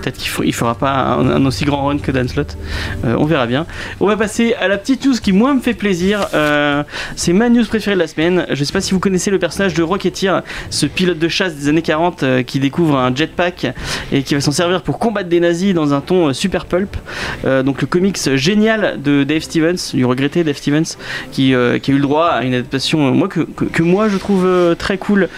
[0.00, 2.56] Peut-être qu'il il fera pas un, un aussi grand run que Dan Slott.
[3.04, 3.66] Euh, on verra bien.
[4.00, 6.26] On va passer à la petite news qui moi me fait plaisir.
[6.34, 6.82] Euh,
[7.16, 8.46] c'est ma news préférée de la semaine.
[8.50, 11.68] Je sais pas si vous connaissez le personnage de Rocketeer, ce pilote de chasse des
[11.68, 13.74] années 40 euh, qui découvre un jetpack
[14.10, 16.96] et qui va s'en servir pour combattre des nazis dans un ton super pulp.
[17.44, 20.96] Donc le comics génial de Dave Stevens, du regretté Dave Stevens,
[21.32, 24.16] qui, qui a eu le droit à une adaptation moi que, que, que moi je
[24.16, 25.28] trouve très cool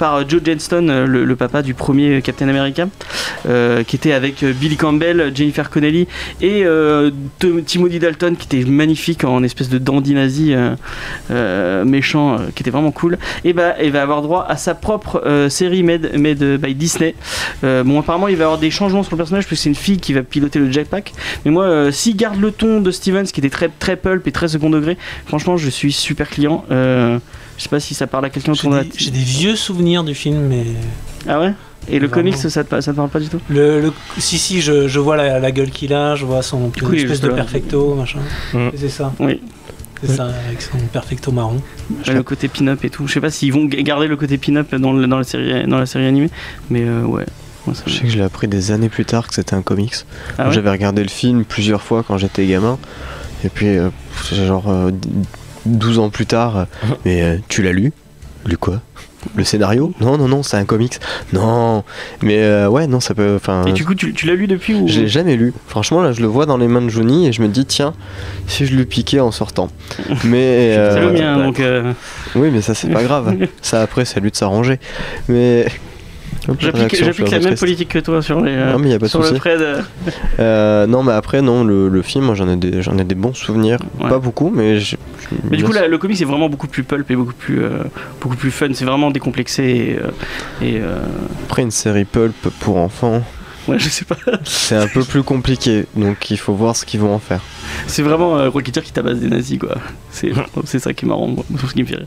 [0.00, 2.88] par euh, Joe Johnston, euh, le, papa du premier Captain America,
[3.46, 6.08] euh, qui était avec euh, Billy Campbell, Jennifer Connelly
[6.40, 10.74] et euh, Timothy Dalton, qui était magnifique en espèce de dandy nazi euh,
[11.30, 13.18] euh, méchant, euh, qui était vraiment cool.
[13.44, 17.14] Et bah, il va avoir droit à sa propre euh, série made, made by Disney.
[17.62, 19.98] Euh, bon, apparemment, il va avoir des changements sur le personnage, parce c'est une fille
[19.98, 21.12] qui va piloter le jetpack.
[21.44, 24.32] Mais moi, euh, s'il garde le ton de Stevens, qui était très, très pulp et
[24.32, 26.64] très second degré, franchement, je suis super client.
[26.70, 27.18] Euh,
[27.60, 29.18] je sais pas si ça parle à quelqu'un J'ai autour de la des, j'ai des
[29.18, 30.64] vieux souvenirs du film, mais
[31.28, 31.52] Ah ouais?
[31.90, 32.30] Et le Vraiment.
[32.30, 33.38] comics, ça te, ça te parle pas du tout?
[33.50, 36.70] Le, le- si si, je, je vois la, la gueule qu'il a, je vois son
[36.70, 37.34] est espèce de là.
[37.34, 38.20] perfecto, machin.
[38.54, 38.68] Mm.
[38.76, 39.42] C'est ça, Oui.
[40.02, 41.60] c'est ça, avec son perfecto marron.
[42.06, 43.06] Ouais, le côté pin-up et tout.
[43.06, 45.78] Je sais pas s'ils vont garder le côté pin-up dans, le- dans, la série, dans
[45.78, 46.30] la série animée,
[46.70, 47.26] mais euh, ouais.
[47.66, 49.52] Moi, ça me- Je sais que je l'ai appris des années plus tard que c'était
[49.54, 49.92] un comics.
[50.38, 50.54] Ah ouais?
[50.54, 52.78] J'avais regardé le film plusieurs fois quand j'étais gamin.
[53.44, 53.90] Et puis, euh,
[54.24, 54.90] c'est genre euh,
[55.78, 56.66] 12 ans plus tard,
[57.04, 57.92] mais euh, tu l'as lu?
[58.46, 58.80] Lu quoi?
[59.36, 59.92] Le scénario?
[60.00, 60.98] Non, non, non, c'est un comics.
[61.34, 61.84] Non,
[62.22, 63.34] mais euh, ouais, non, ça peut.
[63.36, 64.88] Enfin, Et du coup, tu, tu l'as lu depuis ou?
[64.88, 65.52] Je l'ai jamais lu.
[65.66, 67.92] Franchement, là, je le vois dans les mains de Johnny et je me dis, tiens,
[68.46, 69.68] si je le piquais en sortant.
[70.24, 70.72] Mais.
[70.72, 71.60] C'est euh, le mien, donc.
[71.60, 71.92] euh,
[72.34, 73.36] Oui, mais ça, c'est pas grave.
[73.60, 74.80] Ça, après, c'est à lui de s'arranger.
[75.28, 75.66] Mais.
[76.58, 78.52] J'applique la même politique que toi sur les.
[78.52, 79.34] euh, Non, mais y a pas de sur le.
[79.34, 79.60] Fred.
[80.38, 83.34] euh, non, mais après, non, le, le film, j'en ai, des- j'en ai des bons
[83.34, 83.78] souvenirs.
[84.00, 84.08] Ouais.
[84.08, 84.78] Pas beaucoup, mais.
[85.50, 87.84] Mais du coup, le comic c'est vraiment beaucoup plus pulp et beaucoup plus, euh,
[88.20, 88.68] beaucoup plus fun.
[88.72, 89.98] C'est vraiment décomplexé
[90.60, 90.66] et.
[90.66, 90.96] et, euh,
[91.46, 93.22] Après, une série pulp pour enfants,
[93.68, 94.16] ouais, je sais pas.
[94.44, 95.84] c'est un peu plus compliqué.
[95.94, 97.40] Donc, il faut voir ce qu'ils vont en faire.
[97.86, 99.76] C'est vraiment euh, Rocketeer qui tabasse des nazis, quoi.
[100.10, 100.32] C'est
[100.64, 102.06] c'est ça qui est marrant, moi, ce qui me fait rire.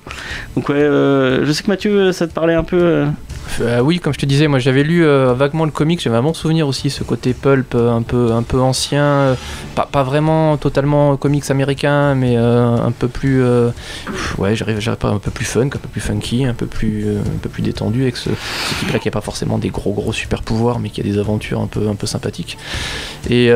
[0.56, 2.78] Donc, ouais, euh, je sais que Mathieu, ça te parlait un peu.
[2.82, 3.06] euh,
[3.62, 6.24] Euh, oui, comme je te disais, moi j'avais lu euh, vaguement le comic, j'avais un
[6.24, 9.36] bon souvenir aussi, ce côté pulp euh, un peu, un peu ancien,
[9.76, 13.44] pas, pas vraiment totalement comics américain, mais un peu plus,
[14.38, 17.38] ouais, j'arrive, pas, un peu plus fun, un peu plus funky, un peu plus, un
[17.42, 20.80] peu plus détendu avec ce, équipe-là qui a pas forcément des gros gros super pouvoirs,
[20.80, 22.58] mais qui a des aventures un peu, un peu sympathiques.
[23.30, 23.52] Et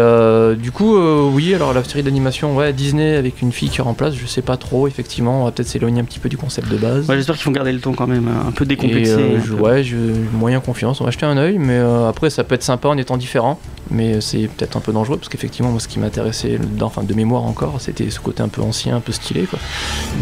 [0.57, 4.25] du coup, oui, alors la série d'animation, ouais, Disney avec une fille qui remplace, je
[4.25, 7.07] sais pas trop, effectivement, on va peut-être s'éloigner un petit peu du concept de base.
[7.07, 9.13] Ouais, j'espère qu'ils vont garder le ton quand même, un peu décomplexé.
[9.13, 9.39] Et, un
[9.87, 9.97] je-
[10.37, 11.01] moyen confiance.
[11.01, 13.59] On va jeter un œil, mais euh, après, ça peut être sympa en étant différent.
[13.89, 17.43] Mais c'est peut-être un peu dangereux parce qu'effectivement, moi, ce qui m'intéressait, enfin de mémoire
[17.43, 19.43] encore, c'était ce côté un peu ancien, un peu stylé.
[19.43, 19.59] Quoi.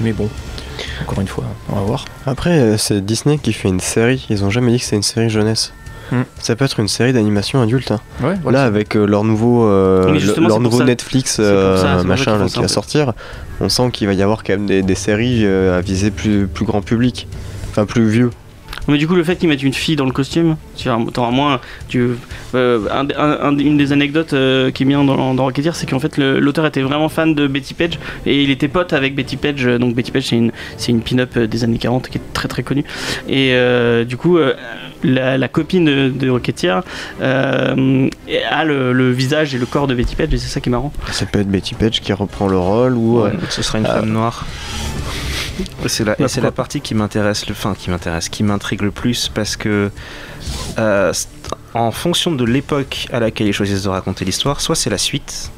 [0.04, 0.30] Mais bon,
[1.02, 2.06] encore une fois, on va voir.
[2.26, 4.26] Après, euh, c'est Disney qui fait une série.
[4.30, 5.74] Ils ont jamais dit que c'est une série jeunesse.
[6.12, 6.22] Hmm.
[6.40, 7.90] Ça peut être une série d'animation adulte.
[7.90, 8.00] hein.
[8.22, 12.60] Ouais, Là, avec euh, leur nouveau, euh, le- leur Netflix euh, ça machin là, qui
[12.60, 13.14] va sortir,
[13.60, 16.46] on sent qu'il va y avoir quand même des, des séries euh, à viser plus,
[16.46, 17.28] plus grand public.
[17.72, 18.30] Enfin, plus vieux.
[18.88, 21.32] Mais du coup, le fait qu'ils mettent une fille dans le costume, tu auras- t'auras
[21.32, 21.60] moins.
[21.88, 22.10] Tu,
[22.54, 25.90] euh, un- un- un- une des anecdotes euh, qui est bien dans, dans Rocketeer, c'est
[25.90, 29.38] qu'en fait, l'auteur était vraiment fan de Betty Page et il était pote avec Betty
[29.38, 29.66] Page.
[29.66, 32.48] euh, Donc, Betty Page, c'est une, c'est une pin-up des années 40 qui est très
[32.48, 32.84] très connue.
[33.28, 34.54] Et euh, du coup, euh,
[35.04, 36.82] la, la copine de, de Rocketeer
[37.22, 38.08] euh,
[38.50, 40.72] a le, le visage et le corps de Betty Page et c'est ça qui est
[40.72, 40.92] marrant.
[41.12, 43.20] Ça peut être Betty Page qui reprend le rôle ou.
[43.22, 44.46] euh, Ce sera une Euh, femme noire.
[45.88, 49.30] C'est la, et c'est la partie qui m'intéresse, le, qui m'intéresse, qui m'intrigue le plus
[49.30, 49.90] parce que
[50.78, 51.14] euh,
[51.74, 55.52] en fonction de l'époque à laquelle ils choisissent de raconter l'histoire, soit c'est la suite.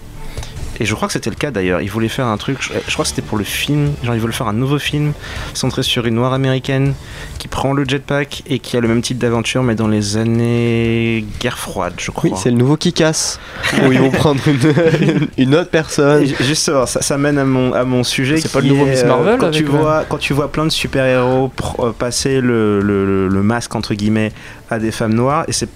[0.79, 1.81] Et je crois que c'était le cas d'ailleurs.
[1.81, 3.93] Ils voulaient faire un truc, je, je crois que c'était pour le film.
[4.03, 5.13] Genre ils veulent faire un nouveau film
[5.53, 6.93] centré sur une noire américaine
[7.39, 11.25] qui prend le jetpack et qui a le même type d'aventure mais dans les années
[11.39, 12.29] guerre froide, je crois.
[12.29, 13.39] Oui, c'est le nouveau qui casse.
[13.85, 16.23] où ils vont prendre une, une autre personne.
[16.23, 18.37] Et Justement, ça, ça mène à mon, à mon sujet.
[18.37, 20.65] C'est pas le nouveau est, Miss euh, Marvel quand, tu vois, quand tu vois plein
[20.65, 24.31] de super-héros pr- euh, passer le, le- le- le masque, entre guillemets,
[24.69, 25.69] à des femmes noires, et c'est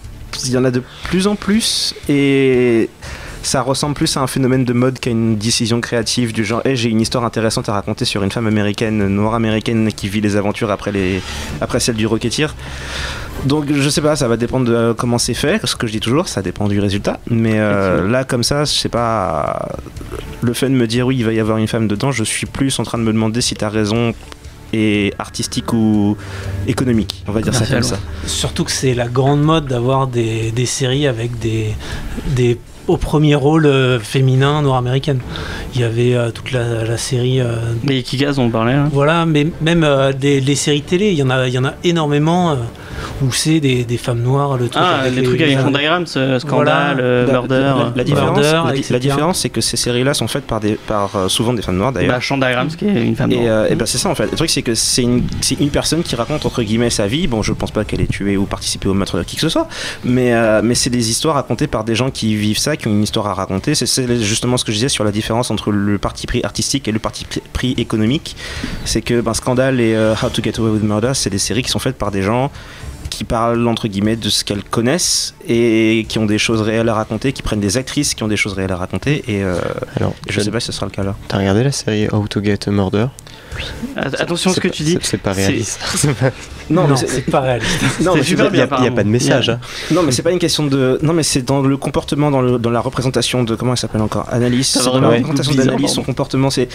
[0.46, 2.90] il y en a de plus en plus, et
[3.44, 6.76] ça ressemble plus à un phénomène de mode qu'à une décision créative du genre hey,
[6.76, 10.36] j'ai une histoire intéressante à raconter sur une femme américaine, noire américaine qui vit les
[10.36, 11.22] aventures après, les,
[11.60, 12.56] après celle du Rocketeer.
[13.46, 16.00] Donc je sais pas, ça va dépendre de comment c'est fait, ce que je dis
[16.00, 17.20] toujours, ça dépend du résultat.
[17.30, 19.70] Mais euh, là comme ça, je sais pas,
[20.42, 22.46] le fait de me dire oui il va y avoir une femme dedans, je suis
[22.46, 24.14] plus en train de me demander si ta raison
[24.74, 26.16] est artistique ou
[26.68, 28.00] économique, on va dire ça comme ça.
[28.26, 31.76] Surtout que c'est la grande mode d'avoir des, des séries avec des,
[32.28, 35.20] des au premier rôle euh, féminin nord-américaine.
[35.76, 37.39] Il y avait euh, toute la, la série.
[37.39, 38.74] euh, Mais Kikas, on parlait.
[38.74, 38.89] hein.
[38.91, 41.65] voilà, mais même euh, des, les séries télé, il y en a, il y en
[41.65, 42.58] a énormément.
[42.92, 46.40] Euh, pousser des, des femmes noires, le truc Ah, les trucs avec Van Diagrams, euh,
[46.40, 47.04] Scandale, Voilà.
[47.04, 47.56] euh, La- Murder.
[47.56, 51.16] La, la différence, Murder, la, différence, c'est que ces séries-là sont faites par, des, par
[51.16, 52.16] euh, souvent des femmes noires d'ailleurs.
[52.16, 53.48] Bah, Sean Diagrams, qui est une femme Et, noire.
[53.48, 54.30] euh, et ben c'est ça en fait.
[54.32, 57.28] Le truc c'est que c'est une, c'est une personne qui raconte entre guillemets sa vie.
[57.28, 59.50] Bon, je pense pas qu'elle ait tué ou participé au meurtre de qui que ce
[59.50, 59.68] soit,
[60.04, 62.92] mais euh, mais c'est des histoires racontées par des gens qui vivent ça, qui ont
[62.92, 63.76] une histoire à raconter.
[63.76, 66.88] C'est- C'est justement ce que je disais sur la différence entre le parti pris artistique
[66.88, 68.36] et le parti pris- économique.
[68.86, 71.62] C'est que ben, Scandal et euh, How to Get Away with Murder, c'est des séries
[71.62, 72.52] qui sont faites par des gens
[73.12, 76.95] qui parlent entre guillemets de ce qu'elles connaissent et qui ont des choses réelles à
[76.95, 79.24] raconter, qui prennent des actrices qui ont des choses réelles à raconter.
[79.28, 79.60] Et euh,
[79.97, 81.15] Alors, je sais pas si ce sera le cas là.
[81.28, 83.08] T'as regardé la série How to Get a Murder?
[83.96, 84.98] Attention à ce que pas- tu dis.
[85.02, 85.80] c'est- pas réaliste.
[86.70, 87.70] Non, mais c'est pas réaliste.
[88.02, 89.50] non, c'est super Il n'y a, bien, il y a pas de message.
[89.50, 89.60] Hein.
[89.92, 91.00] Non, mais c'est pas une question de.
[91.02, 93.56] Non, mais c'est dans le comportement, dans, le, dans la représentation de.
[93.56, 94.26] Comment elle s'appelle encore?
[94.32, 94.74] Analyse.
[94.86, 96.50] Dans la représentation d'analyse, son comportement.
[96.50, 96.70] C'est,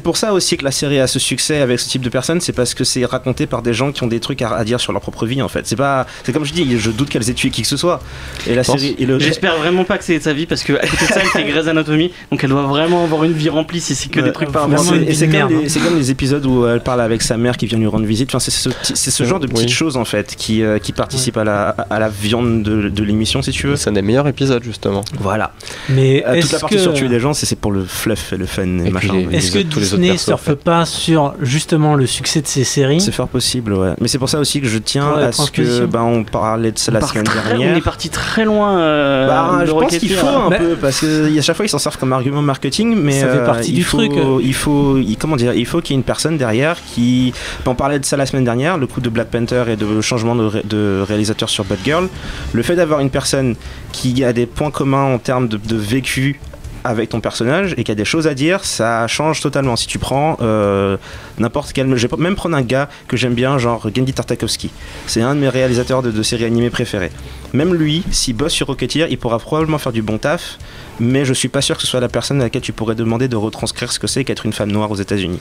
[0.00, 2.40] pour ça aussi que la série a ce succès avec ce type de personnes.
[2.40, 4.80] C'est parce que c'est raconté par des gens qui ont des trucs à, à dire
[4.80, 5.66] sur leur propre vie, en fait.
[5.66, 6.06] C'est pas.
[6.24, 8.00] C'est comme je dis, je doute qu'elles aient tué qui que ce soit.
[8.46, 8.96] Et la série.
[8.98, 11.26] Le, J'espère vraiment pas que c'est sa vie parce que à côté de ça, elle
[11.26, 14.32] fait Grey's Anatomy, donc elle doit vraiment avoir une vie remplie si c'est que des
[14.32, 15.52] trucs par rapport et c'est comme, merde,
[15.98, 18.30] les, les épisodes où elle parle avec sa mère qui vient lui rendre visite.
[18.30, 18.70] Enfin, c'est ce,
[19.10, 19.72] ce genre de petites Oui.
[19.72, 23.42] choses en fait qui, euh, qui participent à, la, à la viande de, de l'émission,
[23.42, 23.76] si tu veux.
[23.76, 25.04] C'est un des meilleurs épisodes, justement.
[25.18, 25.52] Voilà.
[25.88, 28.32] Mais Euh, toute la partie que, sur tuer des gens, c'est, c'est pour le fluff
[28.32, 29.12] et le fun et, Et machin.
[29.30, 30.56] les- est-ce que les tous les Disney persos, surfe en fait.
[30.56, 33.92] pas sur justement le succès de ces séries C'est fort possible, ouais.
[34.00, 36.72] Mais c'est pour ça aussi que je tiens Ouais, à ce que bah, on parlait
[36.72, 37.76] de ça On la semaine très- On dernière.
[37.76, 38.78] est parti très loin.
[38.78, 41.68] euh, Bah, je pense qu'il faut un Mais- peu parce que à chaque fois ils
[41.68, 44.12] s'en servent comme argument marketing, mais Ça fait euh, partie il du faut, truc.
[44.42, 47.32] Il faut, comment dire, il faut une personne derrière qui.
[47.66, 50.34] On parlait de ça la semaine dernière, le coup de Black Panther et de changement
[50.34, 52.08] de, ré- de réalisateur sur Bad Girl.
[52.52, 53.56] Le fait d'avoir une personne
[53.92, 56.40] qui a des points communs en termes de, vécu
[56.84, 59.76] avec ton personnage et qui a des choses à dire, ça change totalement.
[59.76, 60.96] Si tu prends euh,
[61.38, 64.70] n'importe quel, je vais même prendre un gars que j'aime bien, genre Gendy Tartakovsky.
[65.06, 67.10] C'est un de mes réalisateurs de, de séries animées préférés.
[67.52, 70.58] Même lui, s'il bosse sur Rocketeer, il pourra probablement faire du bon taf,
[71.00, 73.28] mais je suis pas sûr que ce soit la personne à laquelle tu pourrais demander
[73.28, 75.40] de retranscrire ce que c'est qu'être une femme noire aux États-Unis.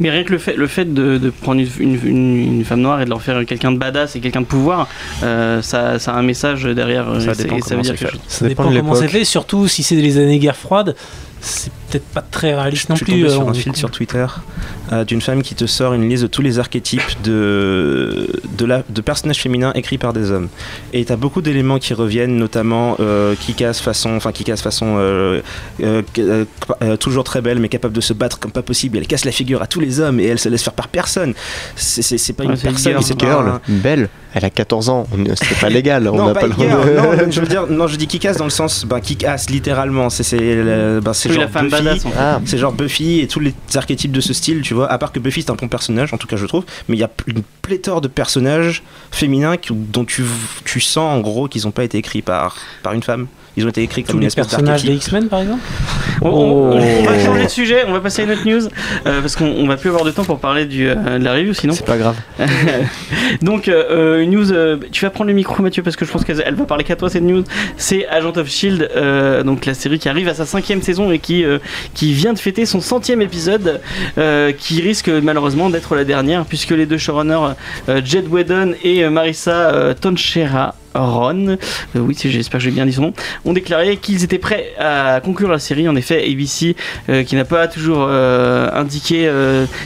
[0.00, 3.04] Mais rien que le fait, le fait de, de prendre une, une- femme noire et
[3.04, 4.88] de leur faire quelqu'un de badass et quelqu'un de pouvoir,
[5.22, 7.08] euh, ça, ça a un message derrière.
[7.08, 8.06] euh, Ça dépend comment c'est fait.
[8.06, 10.94] Ça Ça dépend comment c'est fait, surtout si c'est les années guerre froide.
[11.40, 13.20] C'est peut-être pas très réaliste non je suis plus.
[13.22, 14.26] tombé euh, sur on un fil sur Twitter
[14.90, 18.26] euh, d'une femme qui te sort une liste de tous les archétypes de,
[18.58, 20.48] de, la, de personnages féminins écrits par des hommes.
[20.92, 24.62] Et tu as beaucoup d'éléments qui reviennent, notamment euh, qui casse façon, enfin qui casse
[24.62, 25.40] façon euh,
[25.82, 26.44] euh, euh,
[26.82, 28.98] euh, toujours très belle, mais capable de se battre comme pas possible.
[28.98, 31.34] Elle casse la figure à tous les hommes et elle se laisse faire par personne.
[31.76, 33.02] C'est- C'est c'est pas une personne, girl.
[33.04, 36.40] c'est un- belle, elle a 14 ans, on- c'est pas légal, on non, n'a pas
[36.40, 37.00] pas le droit girl, de...
[37.24, 39.48] non, je veux dire, non, je dis qui casse dans le sens, ben, qui casse
[39.50, 40.10] littéralement.
[40.10, 42.16] C'est c'est le- ben, c'est Oui, genre la femme Buffy, badass en fait.
[42.18, 44.90] Ah, c'est genre Buffy et tous les archétypes de ce style, tu vois.
[44.90, 47.00] À part que Buffy c'est un bon personnage, en tout cas je trouve, mais il
[47.00, 50.24] y a une pléthore de personnages féminins qui- dont tu,
[50.64, 53.26] tu sens en gros qu'ils n'ont pas été écrits par, par une femme.
[53.56, 54.94] Ils ont été écrits comme Tous une les espèce personnages des.
[54.94, 55.60] X-Men par exemple
[56.22, 57.24] On, on- on va Oh.
[57.24, 58.62] changer de sujet, on va passer à une autre news
[59.06, 61.32] euh, parce qu'on on va plus avoir de temps pour parler du, euh, de la
[61.32, 61.72] review sinon.
[61.74, 62.16] c'est pas grave.
[63.42, 66.24] Donc, euh, une news, euh, tu vas prendre le micro Mathieu parce que je pense
[66.24, 67.44] qu'elle elle va parler qu'à toi cette news.
[67.76, 71.18] C'est Agent of Shield, euh, donc la série qui arrive à sa cinquième saison et
[71.18, 71.58] qui, euh,
[71.94, 73.80] qui vient de fêter son centième épisode,
[74.18, 77.54] euh, qui risque malheureusement d'être la dernière puisque les deux showrunners,
[77.88, 80.74] euh, Jed Whedon et euh, Marissa euh, Tonchera.
[80.98, 81.56] Ron, euh,
[81.96, 83.12] oui, j'espère que j'ai bien dit son nom,
[83.44, 85.88] ont déclaré qu'ils étaient prêts à conclure la série.
[85.88, 86.76] En effet, ABC,
[87.08, 89.30] euh, qui n'a pas toujours euh, indiqué,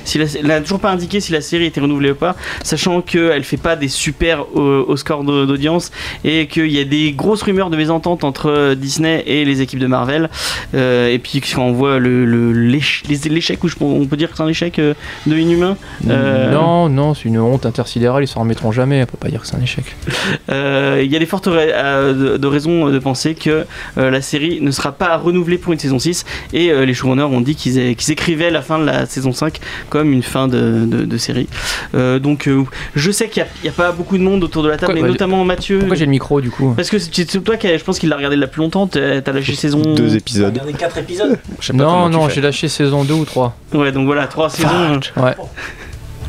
[0.04, 3.56] si n'a toujours pas indiqué si la série était renouvelée ou pas, sachant qu'elle fait
[3.56, 5.90] pas des super au score d'au- d'audience
[6.24, 9.86] et qu'il y a des grosses rumeurs de mésentente entre Disney et les équipes de
[9.86, 10.28] Marvel.
[10.74, 14.76] Et puis quand on voit le, l'échec, je- on peut dire que c'est un échec
[14.80, 15.76] de Inhumain.
[16.52, 19.46] Non, non, c'est une honte intersidérale, ils s'en remettront jamais, on peut pas dire que
[19.46, 19.84] c'est un échec.
[21.00, 23.64] Euh, Il y a des fortes ra- euh, de, de raisons de penser que
[23.98, 27.22] euh, la série ne sera pas renouvelée pour une saison 6 et euh, les showrunners
[27.24, 27.78] ont dit qu'ils
[28.10, 29.58] écrivaient la fin de la saison 5
[29.88, 31.48] comme une fin de, de- de série.
[31.94, 34.76] Euh, donc euh, je sais qu'il n'y a, pas beaucoup de monde autour de la
[34.76, 35.78] table, Pourquoi- mais notamment Mathieu.
[35.78, 36.72] Pourquoi j'ai le micro du coup?
[36.76, 38.86] Parce que c'est c'est toi qui a- je pense qu'il l'a regardé la plus longtemps,
[38.86, 40.52] t'as t'as lâché saison Deux épisodes.
[40.52, 41.38] Regardez 4 épisodes?
[41.74, 43.56] Non, non, j'ai lâché saison 2 ou 3.
[43.74, 45.00] Ouais, donc voilà, trois saisons.
[45.16, 45.34] Ouais.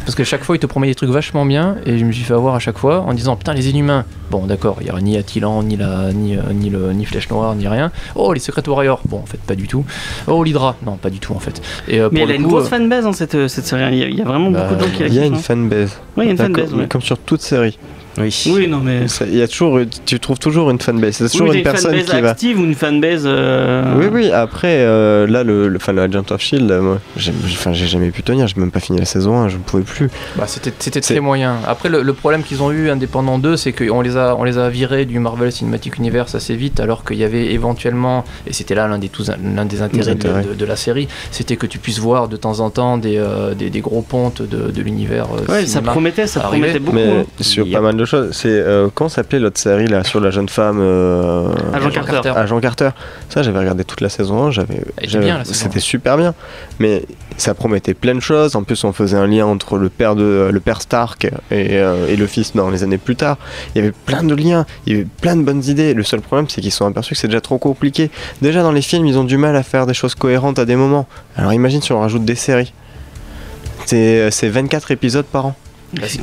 [0.06, 2.24] Parce que chaque fois, il te promet des trucs vachement bien, et je me suis
[2.24, 5.02] fait avoir à chaque fois en disant Putain, les inhumains Bon, d'accord, il n'y aura
[5.02, 7.92] ni Attilan, ni, la, ni, euh, ni, le, ni Flèche Noire, ni rien.
[8.16, 9.86] Oh, les Secret Warriors Bon, en fait, pas du tout.
[10.28, 11.62] Oh, l'Hydra Non, pas du tout, en fait.
[11.88, 13.84] Et euh, Mais pour elle a une grosse euh, fanbase hein, cette, cette série.
[13.92, 15.20] Il y, a, il y a vraiment Bah, beaucoup de gens qui la Il y
[15.20, 15.38] a une hein.
[15.38, 16.00] fanbase.
[16.18, 16.74] Ouais, il y a une fanbase.
[16.74, 16.88] ouais.
[16.88, 17.78] Comme sur toute série.
[18.18, 18.44] Oui.
[18.54, 19.06] Oui, non, mais.
[19.28, 21.16] Il y a toujours, tu trouves toujours une fanbase.
[21.16, 22.30] C'est toujours une personne fanbase qui va.
[22.32, 23.24] active ou une fanbase.
[23.26, 26.98] euh, Oui, oui, après, euh, là, le, le, enfin, le Agent of Shield, euh, moi,
[27.16, 30.10] j'ai jamais pu tenir, j'ai même pas fini la saison 1, je ne pouvais plus.
[30.36, 30.72] Bah, c'était
[31.02, 31.58] très moyen.
[31.68, 34.58] Après, le, le problème qu'ils ont eu, indépendant d'eux, c'est qu'on les, a, on les
[34.58, 38.76] a virés du Marvel Cinematic Universe assez vite, alors qu'il y avait éventuellement, et c'était
[38.76, 40.44] là l'un des, tous- l'un des intérêts, de- intérêts.
[40.44, 43.54] De, de la série, c'était que tu puisses voir de temps en temps des, euh,
[43.54, 46.96] des, des gros pontes de, de l'univers euh, Ouais, ça promettait, ça promettait beaucoup.
[46.98, 47.26] Mais hein.
[47.42, 48.50] sur pas mal de choses, c'est.
[48.50, 52.34] Euh, comment s'appelait l'autre série là, sur la jeune femme euh, Agent Carter.
[52.36, 52.90] Agent Carter.
[53.30, 54.84] Ça, j'avais regardé toute la saison 1, j'avais.
[55.46, 55.80] C'était 1.
[55.80, 56.34] super bien.
[56.80, 57.04] Mais
[57.38, 58.56] ça promettait plein de choses.
[58.56, 62.08] En plus, on faisait un lien entre le père, de, le père Stark et, euh,
[62.08, 63.38] et le fils dans les années plus tard.
[63.74, 65.94] Il y avait plein de liens, il y avait plein de bonnes idées.
[65.94, 68.12] Le seul problème, c'est qu'ils se sont aperçus que c'est déjà trop compliqué.
[68.42, 70.76] Déjà, dans les films, ils ont du mal à faire des choses cohérentes à des
[70.76, 71.08] moments.
[71.36, 72.74] Alors imagine si on rajoute des séries.
[73.86, 75.56] C'est c'est 24 épisodes par an.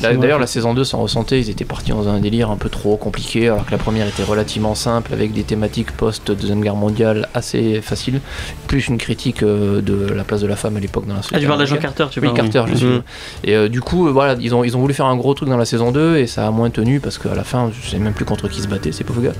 [0.00, 2.96] D'ailleurs, la saison 2 s'en ressentait, ils étaient partis dans un délire un peu trop
[2.96, 7.80] compliqué, alors que la première était relativement simple, avec des thématiques post-deuxième guerre mondiale assez
[7.82, 8.20] faciles,
[8.66, 11.22] plus une critique euh, de la place de la femme à l'époque dans la Ah,
[11.22, 11.40] société.
[11.42, 11.94] tu parles d'Agent américaine.
[11.96, 12.48] Carter, tu Oui, parles.
[12.50, 12.86] Carter, je suis.
[12.86, 13.02] Mhm.
[13.44, 15.48] Et euh, du coup, euh, voilà, ils ont, ils ont voulu faire un gros truc
[15.48, 17.98] dans la saison 2 et ça a moins tenu parce qu'à la fin, je sais
[17.98, 19.32] même plus contre qui se battaient ces pauvres gars.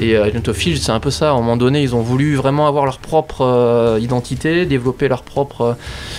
[0.00, 1.30] Et Agent of Shield, c'est un peu ça.
[1.30, 5.22] À un moment donné, ils ont voulu vraiment avoir leur propre euh, identité, développer leur
[5.22, 5.72] propre euh,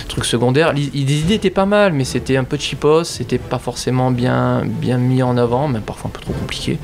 [0.08, 0.72] truc secondaire.
[0.72, 4.62] Les, les idées étaient pas mal, mais c'était un peu cheapos, c'était pas forcément bien,
[4.64, 6.78] bien mis en avant, même parfois un peu trop compliqué.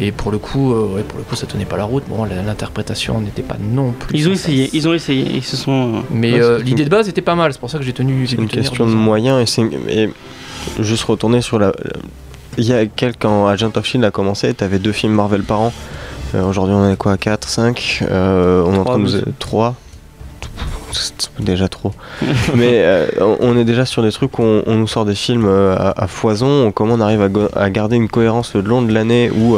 [0.00, 2.04] Et pour le coup, euh, ouais, pour le coup, ça tenait pas la route.
[2.08, 4.16] Bon, l'interprétation n'était pas non plus.
[4.18, 6.02] Ils ont essayé, ils ont essayé, ils se sont.
[6.10, 8.26] Mais Ouais, euh, l'idée de base était pas mal, c'est pour ça que j'ai tenu.
[8.26, 11.72] C'est une question de moyens et c'est juste retourner sur la.
[12.56, 15.60] Il y a quelques quand Agent of Shield a commencé, t'avais deux films Marvel par
[15.60, 15.72] an.
[16.34, 19.08] Euh, Aujourd'hui on en est quoi 4, 5 euh, On est en Trois, train de
[19.10, 19.16] nous.
[19.26, 19.74] mais 3
[20.92, 21.92] c'est déjà trop.
[22.54, 25.14] Mais euh, on- on est déjà sur des trucs où on, on nous sort des
[25.14, 26.72] films euh, à, à foison.
[26.72, 29.56] Comment on arrive à, go- à garder une cohérence le long de l'année où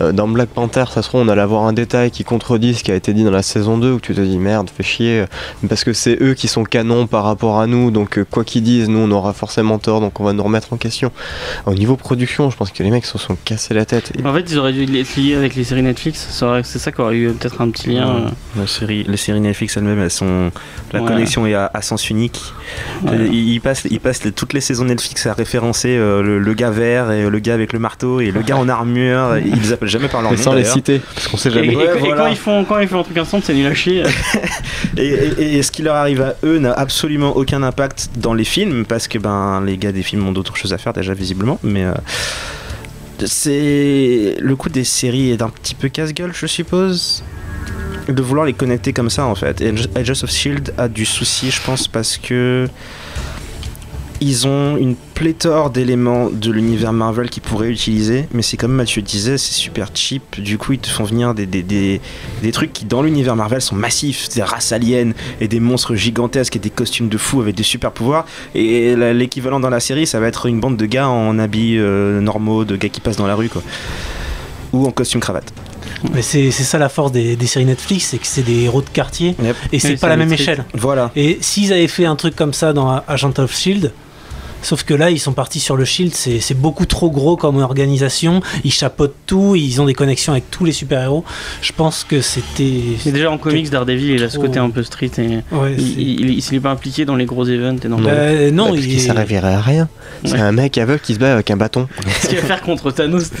[0.00, 2.84] euh, dans Black Panther, ça se trouve, on allait avoir un détail qui contredit ce
[2.84, 5.24] qui a été dit dans la saison 2 où tu te dis merde, fais chier.
[5.68, 7.90] Parce que c'est eux qui sont canons par rapport à nous.
[7.90, 10.00] Donc euh, quoi qu'ils disent, nous on aura forcément tort.
[10.00, 11.10] Donc on va nous remettre en question.
[11.66, 14.12] Au niveau production, je pense que les mecs se sont cassés la tête.
[14.18, 16.26] Et En fait, ils auraient dû être liés avec les séries Netflix.
[16.64, 18.08] C'est ça qui aurait eu peut-être un petit lien.
[18.08, 18.28] euh.
[18.60, 20.50] La série, les séries Netflix elles-mêmes, elles sont.
[20.92, 21.08] La Ouais.
[21.08, 22.40] connexion est à, à sens unique.
[23.02, 23.16] Ouais.
[23.30, 26.54] Ils, ils passent, ils passent les- toutes les saisons Netflix à référencer euh, le, le
[26.54, 29.38] gars vert et le gars avec le marteau et le gars en armure.
[29.42, 30.42] Ils les appellent jamais par leur Mais nom.
[30.42, 31.72] sans les citer, parce qu'on sait Et, jamais.
[31.72, 32.16] et- Ouais, et voilà.
[32.24, 34.02] quand ils font quand ils font un truc ensemble, c'est nul à chier.
[34.98, 38.44] Et, et- et ce qui leur arrive à eux n'a absolument aucun impact dans les
[38.44, 41.58] films parce que ben les gars des films ont d'autres choses à faire déjà visiblement.
[41.62, 41.92] Mais euh,
[43.24, 47.22] c'est le coup des séries est un petit peu casse-gueule, je suppose.
[48.08, 49.60] De vouloir les connecter comme ça en fait.
[49.60, 52.68] Et of Shield a du souci, je pense, parce que
[54.24, 59.02] ils ont une pléthore d'éléments de l'univers Marvel qu'ils pourraient utiliser, mais c'est comme Mathieu
[59.02, 60.40] disait, c'est super cheap.
[60.40, 62.00] Du coup, ils te font venir des, des, des,
[62.40, 65.10] des trucs qui, dans l'univers Marvel, sont massifs, des races aliens
[65.40, 68.24] et des monstres gigantesques et des costumes de fous avec des super pouvoirs.
[68.54, 72.20] Et l'équivalent dans la série, ça va être une bande de gars en habits euh,
[72.20, 73.62] normaux, de gars qui passent dans la rue, quoi.
[74.72, 75.52] Ou en costume cravate.
[76.12, 78.88] Mais c'est ça la force des, des séries Netflix, c'est que c'est des héros de
[78.88, 79.56] quartier Yep.
[79.72, 80.64] et c'est Oui, pas la même échelle.
[80.74, 81.10] Voilà.
[81.16, 83.92] Et s'ils avaient fait un truc comme ça dans Agent of Shield,
[84.62, 87.58] sauf que là ils sont partis sur le Shield, c'est c'est beaucoup trop gros comme
[87.58, 91.24] organisation, ils chapeautent tout, ils ont des connexions avec tous les super-héros.
[91.60, 92.80] Je pense que c'était.
[93.04, 96.00] Mais déjà en comics, Daredevil, il a ce côté un peu street et Ouais, il,
[96.00, 98.08] il, il- il s'est pas impliqué dans les gros events et dans Non.
[98.10, 99.88] Euh, non, Bah, parce il est- servirait à rien.
[100.24, 100.40] C'est Ouais.
[100.40, 101.88] un mec aveugle qui se bat avec un bâton.
[102.22, 103.30] ce qu'il va faire contre Thanos.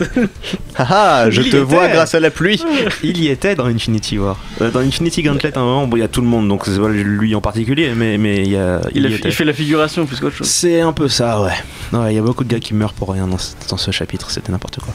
[0.76, 1.92] Ah ah, je Il te vois était.
[1.94, 2.60] grâce à la pluie.
[3.02, 4.38] Il y était dans Infinity War.
[4.62, 6.66] Euh, Dans Infinity Gauntlet, à un moment, bon, il y a tout le monde, donc
[6.66, 8.80] lui en particulier, mais mais il y a.
[8.94, 9.28] Il, a y fait- était.
[9.28, 10.46] il fait la figuration plus qu'autre chose.
[10.46, 11.52] C'est un peu ça, ouais.
[11.92, 13.90] Ouais, il y a beaucoup de gars qui meurent pour rien dans ce, dans ce
[13.90, 14.92] chapitre, c'était n'importe quoi.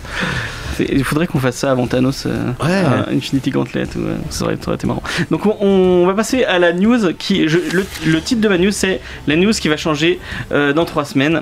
[0.80, 3.16] Il faudrait qu'on fasse ça avant Thanos, euh, Ouais.
[3.16, 5.04] Infinity Gauntlet, ou, euh, ça, aurait, ça aurait été marrant.
[5.32, 8.58] Donc on, on va passer à la news qui, je- le, le titre de ma
[8.58, 10.20] news c'est la news qui va changer
[10.52, 11.42] euh, dans trois semaines.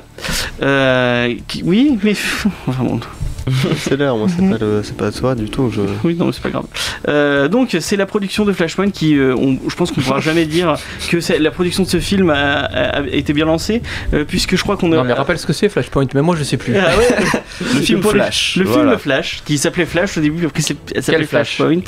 [0.62, 2.14] Euh, qui- oui, mais
[2.68, 3.00] enfin bon,
[3.78, 5.70] C'est l'air, moi, c'est pas, le- c'est pas toi du tout.
[5.72, 5.82] Je...
[6.04, 6.66] oui, non, mais c'est pas grave.
[7.08, 10.46] Euh, donc, c'est la production de Flashpoint qui, euh, on- je pense qu'on pourra jamais
[10.46, 10.76] dire
[11.10, 13.82] que la production de ce film a, a- a été bien lancée,
[14.14, 14.96] euh, puisque je crois qu'on a.
[14.98, 16.74] Non, mais rappelle ce que c'est Flashpoint, mais moi je sais plus.
[16.78, 17.42] Ah ouais.
[17.76, 18.56] Le film Flash.
[18.58, 18.90] Le voilà.
[18.92, 21.82] film Flash, qui s'appelait Flash au début, après s'appelait Flashpoint.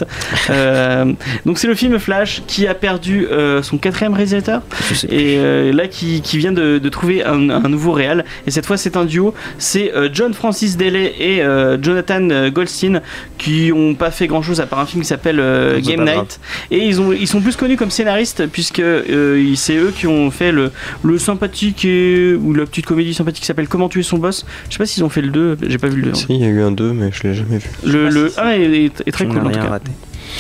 [0.49, 1.13] Euh,
[1.45, 5.07] donc c'est le film Flash qui a perdu euh, son quatrième réalisateur Je sais.
[5.07, 8.25] et euh, là qui, qui vient de, de trouver un, un nouveau réal.
[8.45, 12.49] Et cette fois c'est un duo, c'est euh, John Francis Daly et euh, Jonathan euh,
[12.51, 13.01] Goldstein
[13.37, 16.39] qui ont pas fait grand chose à part un film qui s'appelle euh, Game Night
[16.71, 20.29] et ils ont ils sont plus connus comme scénaristes puisque euh, c'est eux qui ont
[20.31, 20.71] fait le,
[21.03, 24.73] le sympathique et, ou la petite comédie sympathique qui s'appelle Comment tuer son boss je
[24.73, 26.43] sais pas s'ils ont fait le 2 j'ai pas vu le 2 Si, il y
[26.45, 27.69] a eu un 2, mais je l'ai jamais vu.
[27.85, 29.91] le, le 1 est, est- est très cool en tout cas raté.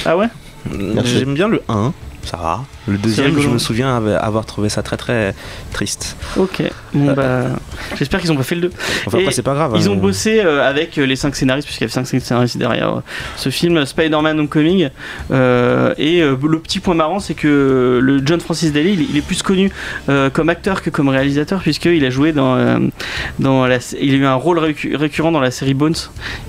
[0.05, 0.27] ah ouais?
[1.05, 1.93] J'aime bien le 1,
[2.23, 2.63] ça va.
[2.87, 5.33] Le deuxième, je me souviens avoir- trouvé ça très très
[5.73, 6.15] triste.
[6.37, 7.45] ok bon bah
[7.97, 8.71] j'espère qu'ils ont pas fait le 2
[9.05, 9.73] Enfin, après, c'est pas grave.
[9.75, 9.91] Ils hein.
[9.91, 13.01] ont bossé euh, avec euh, les 5 scénaristes, puisqu'il y avait 5 scénaristes derrière euh,
[13.35, 14.89] ce film, Spider-Man Homecoming.
[15.31, 19.17] Euh, et euh, le petit point marrant, c'est que le John Francis Daly, il, il
[19.17, 19.71] est plus connu
[20.09, 22.55] euh, comme acteur que comme réalisateur, puisqu'il a joué dans.
[22.55, 22.79] euh,
[23.39, 25.95] dans la, il a eu un rôle récu- récurrent dans la série Bones.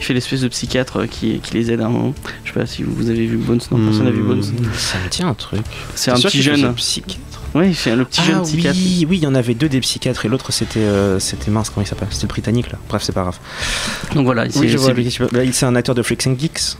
[0.01, 2.15] Il fait l'espèce de psychiatre euh, qui, qui les aide à un moment.
[2.45, 4.23] Je sais pas si vous avez vu Bones, non, personne n'a vu.
[4.23, 4.43] Bones.
[4.75, 5.61] Ça me tient un truc.
[5.95, 6.75] C'est un petit jeune.
[6.75, 7.19] psychiatre.
[7.55, 8.79] Oui, c'est le petit ah, jeune psychiatre.
[8.79, 11.71] Oui, oui, il y en avait deux des psychiatres et l'autre c'était euh, c'était mince
[11.71, 12.09] comment il s'appelle?
[12.11, 12.79] C'était le britannique là.
[12.89, 13.39] Bref, c'est pas grave.
[14.15, 15.19] Donc voilà, c'est Oui, c'est lui.
[15.33, 16.77] Bah, il- C'est un acteur de Freaks and Geeks.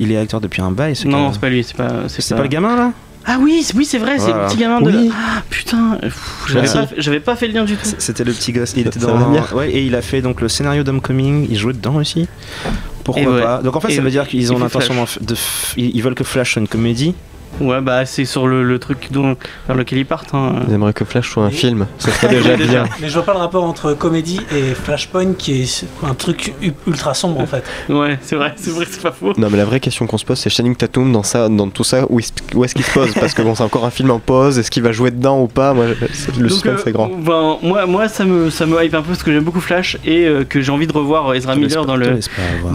[0.00, 0.96] Il est acteur depuis un bail.
[0.96, 2.08] ce Non, c'est pas lui, c'est pas.
[2.08, 2.92] c'est pas le gamin là?
[3.28, 4.90] Ah oui, c'est- oui, c'est vrai, c'est le petit gamin de.
[4.90, 5.10] Oui.
[5.12, 5.98] Ah putain,
[6.96, 7.88] j'avais pas, fait le lien du tout.
[7.98, 8.72] C'était le petit gosse.
[8.76, 9.18] Il était dans.
[9.54, 11.46] Ouais, et il a fait donc le scénario d'Homecoming.
[11.50, 12.28] Il jouait dedans aussi.
[13.04, 13.42] Pourquoi Et ouais.
[13.42, 13.62] pas?
[13.62, 15.34] Donc en fait, Et ça veut dire qu'ils il ont l'intention de.
[15.76, 17.14] ils veulent que Flash soit une comédie.
[17.60, 19.34] Ouais, bah c'est sur le, le truc dont,
[19.66, 20.34] vers lequel ils partent.
[20.34, 20.56] hein.
[20.68, 21.54] Ils aimeraient que Flash soit un Oui.
[21.54, 22.84] film, ça serait déjà bien.
[23.00, 26.52] Mais je vois pas le rapport entre comédie et Flashpoint qui est un truc
[26.86, 27.64] ultra sombre en fait.
[27.88, 29.32] Ouais, c'est vrai, c'est vrai que c'est pas faux.
[29.38, 31.84] Non mais la vraie question qu'on se pose c'est Channing Tatum dans ça, dans tout
[31.84, 33.14] ça, où est-ce, où est-ce qu'il se pose?
[33.14, 35.46] Parce que bon c'est encore un film en pause, est-ce qu'il va jouer dedans ou
[35.48, 35.72] pas?
[35.72, 37.08] Moi le Donc, suspense euh, est grand.
[37.08, 39.96] ben, moi, moi ça, me, ça me hype un peu parce que j'aime beaucoup Flash
[40.04, 42.18] et euh, que j'ai envie de revoir Ezra Miller dans le,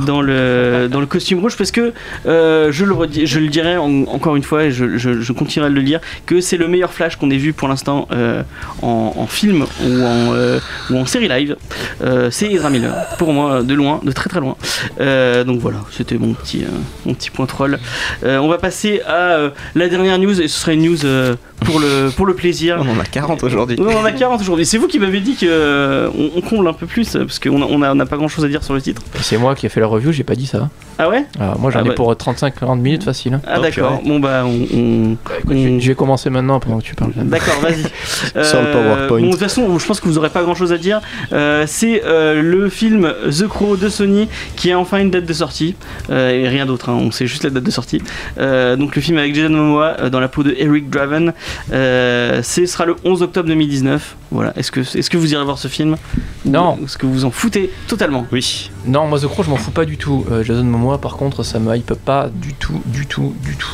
[0.07, 1.93] dans le, dans le costume rouge parce que
[2.25, 5.31] euh, je, le redis- je le dirai en- encore une fois et je, je, je
[5.33, 8.41] continuerai à le dire que c'est le meilleur Flash qu'on ait vu pour l'instant euh,
[8.81, 10.59] en, en film ou en, euh,
[10.89, 11.55] ou en série live.
[12.03, 14.55] Euh, c'est Ezra Miller pour moi de loin, de très très loin.
[14.99, 16.67] Euh, donc voilà, c'était mon petit, euh,
[17.05, 17.79] mon petit point troll.
[18.23, 21.35] Euh, on va passer à euh, la dernière news et ce sera une news euh,
[21.65, 22.77] pour, le, pour le plaisir.
[22.85, 23.77] On en a 40 aujourd'hui.
[23.79, 24.65] On en a 40 aujourd'hui.
[24.65, 27.65] C'est vous qui m'avez dit qu'on on on comble un peu plus parce qu'on a,
[27.65, 29.01] on a, on a pas grand chose à dire sur le titre.
[29.21, 30.69] C'est moi qui ai fait la review, j'ai pas dit ça.
[30.97, 31.25] Ah ouais?
[31.39, 31.93] Alors, moi j'en Ah ai bah.
[31.95, 33.33] pour 35-40 minutes facile.
[33.35, 33.41] hein.
[33.47, 34.01] Ah d'accord.
[34.05, 34.77] Bon bah on.
[34.77, 35.17] on-
[35.49, 37.11] Je vais- on- Je vais commencer maintenant pendant que tu parles.
[37.15, 37.83] D'accord, vas-y.
[38.45, 39.19] Sur le PowerPoint.
[39.19, 41.01] Bon, de toute façon, je pense que vous aurez pas grand chose à dire.
[41.33, 45.33] Euh, c'est euh, le film The Crow de Sony qui a enfin une date de
[45.33, 45.75] sortie.
[46.09, 48.01] Euh, et rien d'autre, hein, on sait juste la date de sortie.
[48.37, 51.33] Euh, donc le film avec Jason Momoa euh, dans la peau de Eric Draven.
[51.71, 54.15] Euh, ce sera le 11 octobre 2019.
[54.31, 54.53] Voilà.
[54.57, 55.97] Est-ce que, est que vous irez voir ce film?
[56.45, 56.77] Non.
[56.83, 58.25] Est-ce que vous en foutez totalement?
[58.31, 58.71] Oui.
[58.85, 60.25] Non, moi The Crow, je m'en fous pas du tout.
[60.31, 63.67] Euh, Jason Momoa, par contre, ça me hype pas du tout, du tout, du tout.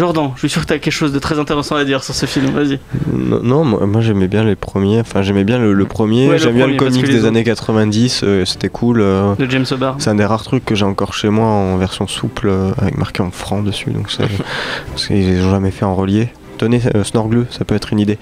[0.00, 2.14] Jordan, je suis sûr que tu as quelque chose de très intéressant à dire sur
[2.14, 2.46] ce film.
[2.50, 2.80] Vas-y.
[3.12, 6.38] Non, non, moi, moi, j'aimais bien les premiers, enfin j'aimais bien le, le premier, Ouais,
[6.38, 9.00] j'aime bien le comics des années 90, euh, c'était cool.
[9.00, 9.96] euh, De James Hobart.
[9.98, 12.98] c'est un des rares trucs que j'ai encore chez moi en version souple, euh, avec
[12.98, 14.24] marqué en franc dessus, donc c'est
[14.90, 16.30] parce qu'ils les ont jamais fait en relié.
[16.58, 17.04] Tenez, euh,
[17.50, 18.18] ça peut être une idée.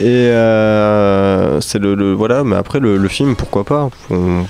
[0.00, 4.44] Et euh, c'est le, le- voilà, mais après le, le film, pourquoi pas On-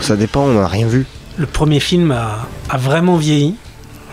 [0.00, 1.06] Ça dépend, on n'a rien vu.
[1.38, 3.54] Le premier film a, a vraiment vieilli.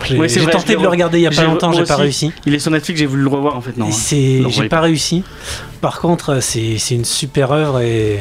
[0.03, 2.31] J'ai Oui, tenté de le re- regarder il y a pas longtemps, j'ai pas réussi.
[2.45, 3.77] Il est sur Netflix, j'ai voulu le revoir en fait.
[3.77, 3.87] Non.
[3.87, 4.47] Hein.
[4.49, 5.23] j'ai pas réussi.
[5.81, 8.19] Par contre, c'est une super œuvre et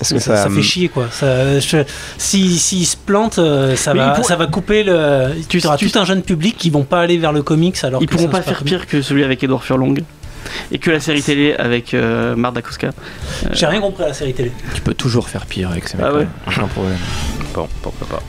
[0.00, 1.08] que ça, ça, ça fait chier quoi.
[1.10, 1.84] Ça, je-
[2.16, 5.28] si s'il se plante, euh, ça Mais va, il pour- ça va couper le.
[5.48, 8.00] Tu- auras tu- tout un jeune public qui vont pas aller vers le comics alors
[8.02, 9.94] Ils que pourront ça pas faire pire que celui avec Edouard Furlong.
[10.72, 12.90] Et que la série télé avec euh, Martha Koska.
[13.52, 14.50] J'ai rien compris à la série télé.
[14.74, 16.06] Tu peux toujours faire pire avec ces mecs.
[16.08, 16.96] Ah ouais Aucun problème.
[17.54, 18.22] Bon, pourquoi pas.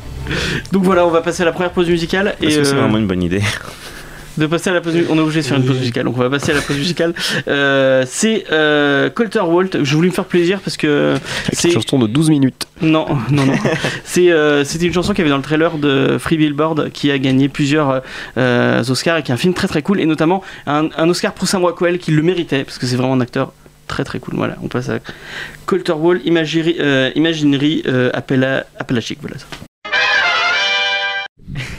[0.72, 2.36] Donc voilà, on va passer à la première pause musicale.
[2.42, 3.42] Et que c'est euh, vraiment une bonne idée
[4.38, 6.06] de passer à la pause, on est obligé faire une pause musicale.
[6.06, 7.14] Donc on va passer à la pause musicale.
[7.48, 9.84] Euh, c'est euh, Colter Walt.
[9.84, 11.16] Je voulais me faire plaisir parce que
[11.52, 12.68] c'est Une chanson de 12 minutes.
[12.82, 13.54] Non, non, non.
[14.04, 17.12] C'est, euh, c'était une chanson qu'il y avait dans le trailer de Free Billboard qui
[17.12, 18.02] a gagné plusieurs
[18.38, 21.34] euh, Oscars et qui est un film très très cool et notamment un, un Oscar
[21.34, 23.54] pour Sam Rockwell qui le méritait parce que c'est vraiment un acteur
[23.88, 24.36] très très cool.
[24.36, 25.00] Voilà, on passe à
[25.66, 29.20] Colter Wall, euh, Imaginerie euh, Appella, Appalachique.
[29.22, 29.46] Voilà ça.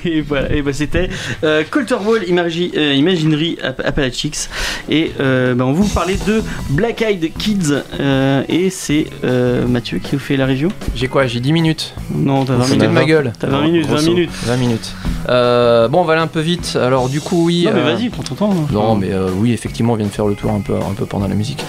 [0.04, 1.08] Et voilà, et bah c'était
[1.44, 1.62] euh,
[2.04, 4.48] Wall Imagi- euh, Imaginerie App- Appalachics
[4.88, 9.98] et euh, bah, on vous parler de Black Eyed Kids euh, et c'est euh, Mathieu
[9.98, 10.70] qui nous fait la review.
[10.94, 11.26] J'ai quoi?
[11.26, 11.94] J'ai 10 minutes.
[12.14, 12.88] Non, t'as 20 Foutez minutes.
[12.90, 13.32] de ma gueule.
[13.38, 14.08] T'as 20 minutes, 20 Grosso.
[14.10, 14.30] minutes.
[14.44, 14.94] 20 minutes.
[15.28, 16.76] Euh, bon, on va aller un peu vite.
[16.80, 17.64] Alors, du coup, oui.
[17.66, 18.50] Non, mais vas-y, prends ton temps.
[18.52, 18.66] hein.
[18.72, 21.28] Non, mais oui, effectivement, on vient de faire le tour un peu, un peu pendant
[21.28, 21.64] la musique.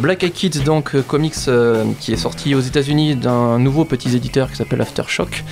[0.00, 1.34] Black Eyed Kids, donc, comics
[2.00, 5.44] qui est sorti aux États-Unis d'un nouveau petit éditeur qui s'appelle Aftershock,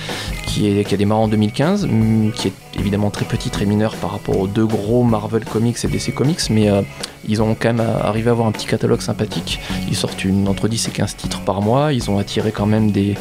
[0.45, 1.87] qui, est, qui a démarré en 2015.
[2.31, 5.87] Qui est évidemment très petit, très mineur par rapport aux deux gros Marvel Comics et
[5.87, 6.81] DC Comics, mais euh,
[7.27, 9.59] ils ont quand même euh, arrivé à avoir un petit catalogue sympathique.
[9.89, 11.93] Ils sortent une, entre 10 et 15 titres par mois.
[11.93, 13.15] Ils ont attiré quand même des,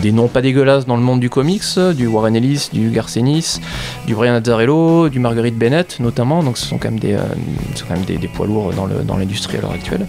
[0.00, 3.60] des noms pas dégueulasses dans le monde du comics, du Warren Ellis, du Garcenis,
[4.06, 6.42] du Brian Azzarello, du Marguerite Bennett notamment.
[6.42, 8.72] Donc ce sont quand même des, euh, poids lourds
[9.06, 10.06] dans l'industrie à l'heure actuelle.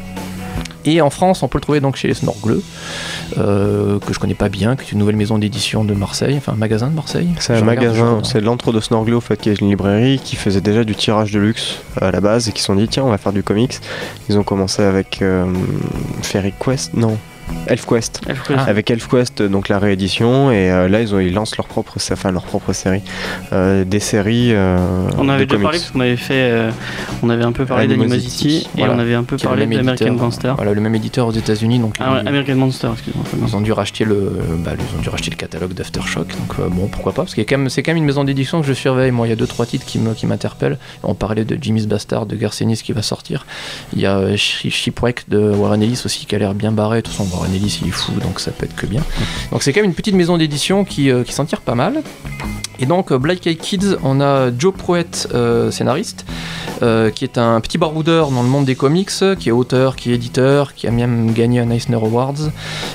[0.85, 2.61] Et en France, on peut le trouver donc chez les Snorgleux,
[3.37, 6.53] euh, que je connais pas bien, qui est une nouvelle maison d'édition de Marseille, enfin
[6.53, 7.29] un magasin de Marseille.
[7.39, 10.61] C'est un magasin, c'est l'entre de Snorglo en fait, qui est une librairie qui faisait
[10.61, 13.11] déjà du tirage de luxe à la base et qui se sont dit tiens on
[13.11, 13.79] va faire du comics.
[14.29, 15.45] Ils ont commencé avec euh,
[16.21, 17.17] Fairy Quest, non,
[17.67, 18.21] ElfQuest.
[18.27, 18.59] Elfquest.
[18.67, 22.31] Avec ElfQuest, donc la réédition, et euh, là ils, ont, ils lancent leur propre, enfin,
[22.31, 23.01] leur propre série.
[23.51, 24.49] Euh, des séries.
[24.53, 24.77] euh,
[25.17, 25.63] On avait déjà comics.
[25.63, 26.71] parlé parce qu'on avait fait, euh,
[27.21, 28.93] on avait un peu parlé Animosity, d'Animosity et voilà.
[28.95, 30.13] on avait un peu parlé d'American.
[30.13, 30.55] Gangster.
[30.55, 33.25] Voilà, le même éditeur aux États-Unis, donc Ah ouais, ils, American Monster, excuse-moi.
[33.47, 36.27] ils ont dû racheter le, bah, ils ont dû racheter le catalogue d'Aftershock.
[36.27, 38.23] Donc euh, bon, pourquoi pas Parce que c'est quand même, c'est quand même une maison
[38.23, 39.11] d'édition que je surveille.
[39.11, 40.77] Moi, il y a deux trois titres qui me, qui m'interpellent.
[41.03, 43.45] On parlait de Jimmy's Bastard de Garcenis qui va sortir.
[43.93, 46.97] Il y a euh, Shi- Shipwreck de Warren Ellis aussi qui a l'air bien barré.
[46.97, 49.03] De toute façon, Warren Ellis il est fou, donc ça peut être que bien.
[49.51, 52.01] Donc c'est quand même une petite maison d'édition qui, euh, qui s'en tire pas mal.
[52.79, 56.25] Et donc, euh, Black Eyed Kids, on a Joe Pruitt, euh, scénariste,
[56.81, 60.11] euh, qui est un petit baroudeur dans le monde des comics, qui est auteur, qui
[60.11, 62.49] est éditeur, qui a même gagné un Eisner Awards,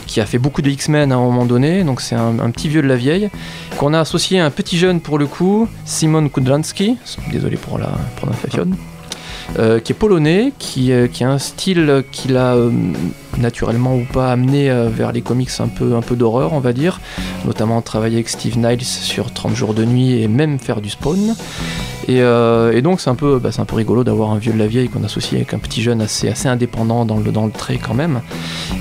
[0.07, 2.69] qui a fait beaucoup de X-Men à un moment donné, donc c'est un, un petit
[2.69, 3.31] vieux de la vieille,
[3.77, 6.97] qu'on a associé à un petit jeune pour le coup, Simon Kudlansky,
[7.31, 8.69] désolé pour la prononciation,
[9.59, 12.57] euh, qui est polonais, qui, qui a un style qu'il a
[13.39, 16.73] naturellement ou pas amené euh, vers les comics un peu, un peu d'horreur, on va
[16.73, 17.01] dire,
[17.45, 21.35] notamment travailler avec Steve Niles sur 30 jours de nuit et même faire du spawn.
[22.09, 24.59] Et, euh, donc c'est un peu, bah, c'est un peu rigolo d'avoir un vieux de
[24.59, 27.95] la vieille qu'on associe avec un petit jeune assez, assez indépendant dans le, trait quand
[27.95, 28.23] même.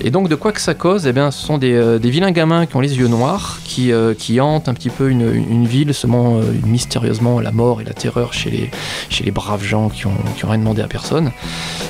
[0.01, 2.65] Et donc de quoi que ça cause, eh bien, ce sont des, euh, vilains gamins
[2.65, 3.91] qui ont les yeux noirs, qui,
[4.39, 8.71] hantent un petit peu une, ville, semant mystérieusement la mort et la terreur chez les,
[9.09, 11.31] chez les braves gens qui ont, qui ont rien demandé à personne.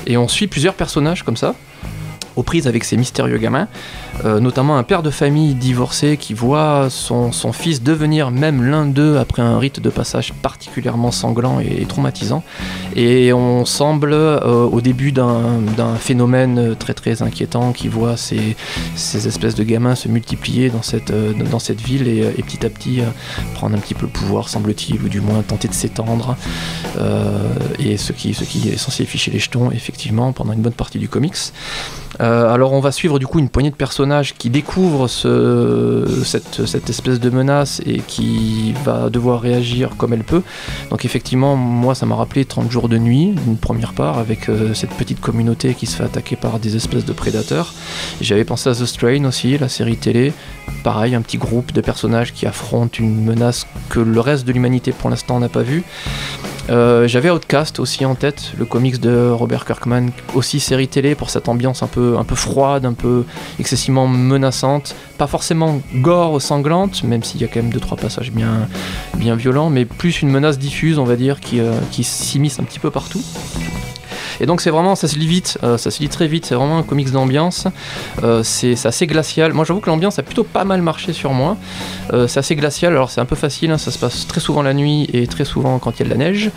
[0.08, 1.54] Et on suit plusieurs personnages comme ça
[2.38, 3.68] aux prises avec ces mystérieux gamins,
[4.24, 9.18] euh, notamment un père de famille divorcé qui voit son, fils devenir même l'un d'eux
[9.18, 12.44] après un rite de passage particulièrement sanglant et, traumatisant.
[12.96, 18.56] Et on semble euh, au début d'un phénomène très très inquiétant qui voit ces,
[18.96, 21.34] ces espèces de gamins se multiplier dans cette, euh,
[21.84, 23.02] ville et, et petit à petit
[23.56, 26.38] prendre un petit peu le pouvoir, semble-t-il, ou du moins tenter de s'étendre.
[27.80, 31.00] Et ce qui, ce qui est censé ficher les jetons, effectivement, pendant une bonne partie
[31.00, 31.38] du comics.
[32.20, 36.90] Euh, alors on va suivre du coup une poignée de personnages qui découvrent ce, cette,
[36.90, 40.44] espèce de menace et qui va devoir réagir comme elle peut.
[40.90, 44.74] Donc effectivement, moi ça m'a rappelé 30 jours de nuit, d'une première part, avec euh,
[44.74, 47.74] cette petite communauté qui se fait attaquer par des espèces de prédateurs.
[48.22, 50.34] J'avais pensé à The Strain aussi, la série télé.
[50.84, 54.92] Pareil, un petit groupe de personnages qui affrontent une menace que le reste de l'humanité
[54.92, 55.84] pour l'instant n'a pas vue.
[56.70, 61.30] Euh, J'avais Outcast aussi en tête, le comics de Robert Kirkman, aussi série télé pour
[61.30, 63.24] cette ambiance un peu, un peu froide, un peu
[63.60, 68.32] excessivement menaçante, pas forcément gore sanglante, même s'il y a quand même deux trois passages
[68.32, 68.68] bien,
[69.16, 72.64] bien violents, mais plus une menace diffuse, on va dire, qui, euh, qui s'immisce un
[72.64, 73.22] petit peu partout.
[74.42, 76.56] Et donc c'est vraiment, ça se lit vite, euh, ça se lit très vite, c'est
[76.56, 77.68] vraiment un comics d'ambiance,
[78.24, 79.54] Euh, c'est assez glacial.
[79.54, 81.58] Moi j'avoue que l'ambiance a plutôt pas mal marché sur moi.
[82.14, 84.62] Euh, c'est assez glacial, alors c'est un peu facile, hein, ça se passe très souvent
[84.62, 86.52] la nuit et très souvent quand il y a de la neige.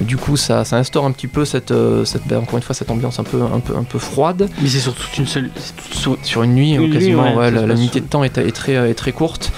[0.00, 1.72] Du coup ça, ça instaure un petit peu cette,
[2.04, 4.48] cette ben, encore une fois cette ambiance un peu, un peu, un peu froide.
[4.62, 5.50] Mais c'est surtout une seule.
[5.92, 8.38] sur- Sur une nuit, Une nuit, quasiment, ouais, ouais, ça la, la de temps est,
[8.38, 9.52] est très, est très courte.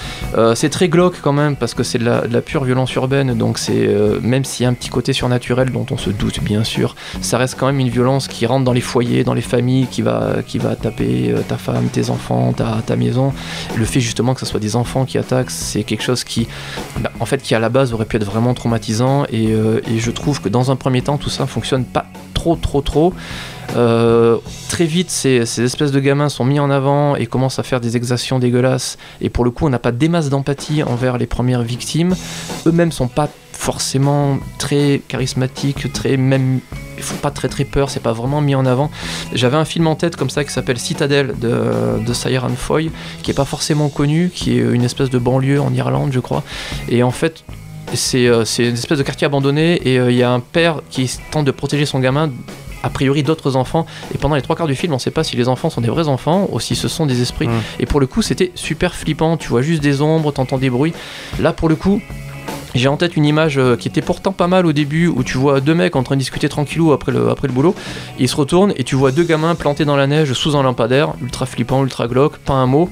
[0.55, 3.35] C'est très glauque quand même parce que c'est de la, de la pure violence urbaine,
[3.37, 3.89] donc c'est
[4.23, 7.39] même s'il y a un petit côté surnaturel dont on se doute bien sûr, ça
[7.39, 10.37] reste quand même une violence qui rentre dans les foyers, dans les familles, qui va,
[10.47, 13.33] qui va taper euh, ta femme, tes enfants, ta, ta maison.
[13.77, 16.49] Le fait justement que ce soit des enfants qui attaquent, c'est quelque chose qui,
[17.01, 20.11] bah, en fait, qui à la base aurait pu être vraiment traumatisant et, euh, je
[20.11, 23.13] trouve que dans un premier temps tout ça fonctionne pas trop trop trop.
[23.77, 24.39] Euh,
[24.69, 27.81] très vite, ces, ces espèces de gamins sont mis en avant et commencent à faire
[27.81, 28.97] des exactions dégueulasses.
[29.21, 32.15] Et pour le coup, on n'a pas des masses d'empathie envers les premières victimes.
[32.67, 36.61] Eux-mêmes sont pas forcément très charismatiques, très même
[36.99, 38.91] ils font pas très très peur, c'est pas vraiment mis en avant.
[39.33, 42.91] J'avais un film en tête comme ça qui s'appelle Citadel de, de Ciaran Foy,
[43.23, 46.43] qui est pas forcément connu, qui est une espèce de banlieue en Irlande, je crois.
[46.89, 47.45] Et en fait,
[47.95, 51.11] c'est euh, une espèce de quartier abandonné et euh, il y a un père qui
[51.31, 52.31] tente de protéger son gamin
[52.83, 55.37] a priori d'autres enfants et pendant les trois quarts du film on sait pas si
[55.37, 57.61] les enfants sont des vrais enfants ou si ce sont des esprits Mm.
[57.81, 60.93] et pour le coup c'était super flippant tu vois juste des ombres t'entends des bruits
[61.41, 62.01] là pour le coup
[62.79, 65.37] j'ai en tête une image euh, qui était pourtant pas mal au début où tu
[65.37, 67.75] vois deux mecs en train de discuter tranquillou après le, boulot.
[68.19, 71.15] Ils se retournent et tu vois deux gamins plantés dans la neige sous un lampadaire,
[71.23, 72.89] ultra flippant, ultra glauque, pas un mot.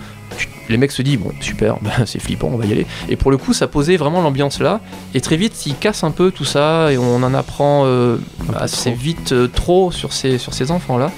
[0.68, 2.86] Les mecs se disent bon super, bah, c'est flippant, on va y aller.
[3.08, 4.80] Et pour le coup, ça posait vraiment l'ambiance là.
[5.14, 8.16] Et très vite, ils cassent un peu tout ça et on en apprend euh,
[8.56, 11.10] assez vite euh, trop sur ces, sur ces enfants là.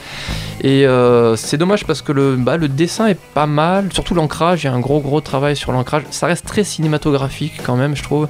[0.61, 4.65] Et euh, c'est dommage parce que le, bah, le dessin est pas mal, surtout l'ancrage,
[4.65, 6.03] il y a un gros gros travail sur l'ancrage.
[6.11, 8.27] Ça reste très cinématographique quand même, je trouve.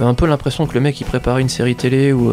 [0.00, 2.32] Un peu l'impression que le mec il préparait une série télé ou,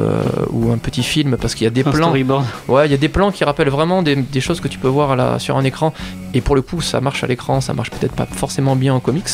[0.51, 2.07] ou un petit film parce qu'il y a des Un plans.
[2.07, 2.45] storyboard.
[2.67, 4.87] Ouais, il y a des plans qui rappellent vraiment des, des choses que tu peux
[4.87, 5.93] voir à la- sur un écran.
[6.33, 8.99] Et pour le coup, ça marche à l'écran, ça marche peut-être pas forcément bien en
[8.99, 9.29] comics.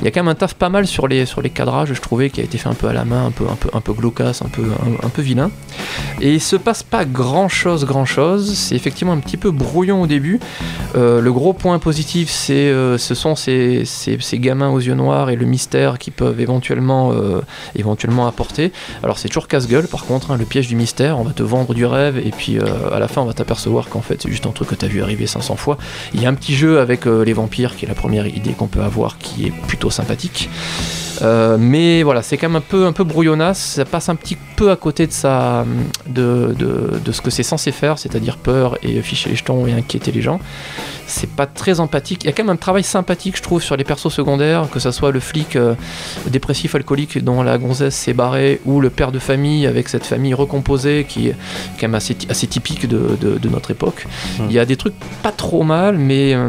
[0.00, 2.00] Il y a quand même un taf pas mal sur les, sur les cadrages, je
[2.00, 3.80] trouvais, qui a été fait un peu à la main, un peu, un peu, un
[3.80, 5.50] peu un peu, un, un peu vilain.
[6.20, 8.54] Et il se passe pas grand chose, grand chose.
[8.54, 10.40] C'est effectivement un petit peu brouillon au début.
[10.96, 15.30] Euh, le gros point positif, c'est, euh, ce sont ces, ces, gamins aux yeux noirs
[15.30, 17.40] et le mystère qu'ils peuvent éventuellement, euh,
[17.76, 18.72] éventuellement apporter.
[19.02, 21.72] Alors c'est toujours casse-gueule par contre, hein, le piège du mystère, on va te vendre
[21.72, 24.50] du rêve et puis à la fin on va t'apercevoir qu'en fait c'est juste un
[24.50, 25.78] truc que tu as vu arriver 500 fois.
[26.14, 28.66] Il y a un petit jeu avec les vampires qui est la première idée qu'on
[28.66, 30.48] peut avoir qui est plutôt sympathique.
[31.22, 34.36] Euh, mais voilà, c'est quand même un peu, un peu brouillonnasse, ça passe un petit
[34.56, 35.64] peu à côté de, sa,
[36.08, 39.72] de, de, de ce que c'est censé faire, c'est-à-dire peur et ficher les jetons et
[39.72, 40.40] inquiéter les gens.
[41.06, 42.24] C'est pas très empathique.
[42.24, 44.80] Il y a quand même un travail sympathique, je trouve, sur les persos secondaires, que
[44.80, 45.74] ça soit le flic euh,
[46.26, 50.34] dépressif alcoolique dont la gonzesse s'est barrée, ou le père de famille avec cette famille
[50.34, 51.36] recomposée qui est
[51.78, 54.06] quand même assez, assez typique de, de- notre époque.
[54.38, 54.42] Mm.
[54.48, 56.48] Il y a des trucs pas trop mal, mais euh,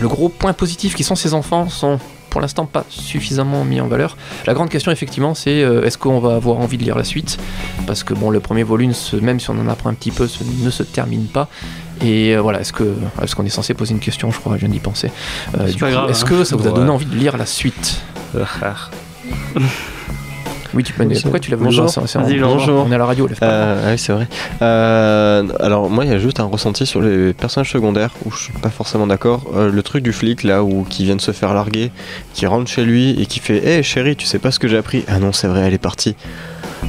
[0.00, 1.98] le gros point positif qui sont ces enfants sont
[2.30, 4.16] pour l'instant pas suffisamment mis en valeur.
[4.46, 7.38] La grande question effectivement c'est euh, est-ce qu'on va avoir envie de lire la suite?
[7.86, 10.26] Parce que bon le premier volume, se- même si on en apprend un petit peu,
[10.26, 11.48] se- ne se termine pas.
[12.00, 14.30] Et euh, voilà, est-ce que est-ce qu'on est censé poser une question?
[14.30, 15.10] Je crois, je viens d'y penser.
[15.58, 16.26] Euh, Est-ce hein.
[16.28, 18.00] que ça vous a donné envie de lire la suite?
[20.74, 21.06] Oui, tu peux.
[21.22, 21.86] Pourquoi tu l'as voulu Bonjour.
[22.14, 22.56] Vas-y, Laurent.
[22.56, 22.84] Bonjour.
[22.86, 23.46] On est à la radio, lève pas?
[23.46, 24.26] Euh, oui, c'est vrai.
[24.62, 28.44] Euh, alors, moi, il y a juste un ressenti sur les personnages secondaires où je
[28.44, 29.44] suis pas forcément d'accord.
[29.54, 31.90] Euh, le truc du flic, là, où qui vient de se faire larguer,
[32.34, 34.78] qui rentre chez lui et qui fait Hé chérie, tu sais pas ce que j'ai
[34.78, 35.04] appris?
[35.08, 36.16] Ah non, c'est vrai, elle est partie.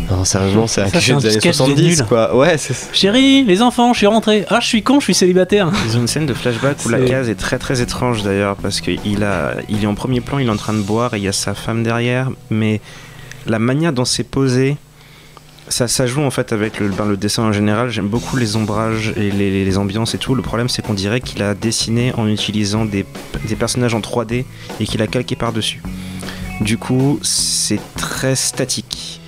[0.10, 2.06] Non, sérieusement, c'est un cliché des années sketch de 70, nul.
[2.08, 2.36] quoi.
[2.36, 4.46] Ouais, c'est Chérie, les enfants, je suis rentré.
[4.50, 5.72] Ah, je suis con, je suis célibataire.
[5.88, 8.82] Ils ont une scène de flashback où la case est très très étrange d'ailleurs parce
[8.82, 11.24] qu'il a, il est en premier plan, il est en train de boire et il
[11.24, 12.82] y a sa femme derrière, mais
[13.48, 14.78] la manière dont c'est posé,
[15.70, 17.90] ça, ça joue en fait avec le, ben, dessin en général.
[17.90, 20.36] J'aime beaucoup les ombrages et les, les ambiances et tout.
[20.36, 23.06] Le problème c'est qu'on dirait qu'il a dessiné en utilisant des,
[23.48, 24.46] des personnages en 3D
[24.80, 25.82] et qu'il a calqué par-dessus.
[26.62, 29.20] Du coup, c'est très statique.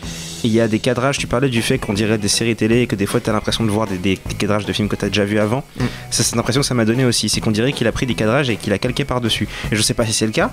[0.46, 2.88] Il y a des cadrages, tu parlais du fait qu'on dirait des séries télé et
[2.88, 5.08] que des fois tu as l'impression de voir des, cadrages de films que tu as
[5.08, 5.64] déjà vu avant.
[5.80, 5.84] Mm.
[6.12, 7.30] C'est l'impression que ça m'a donné aussi.
[7.30, 9.48] C'est qu'on dirait qu'il a pris des cadrages et qu'il a calqué par-dessus.
[9.72, 10.52] Et je sais pas si c'est le cas,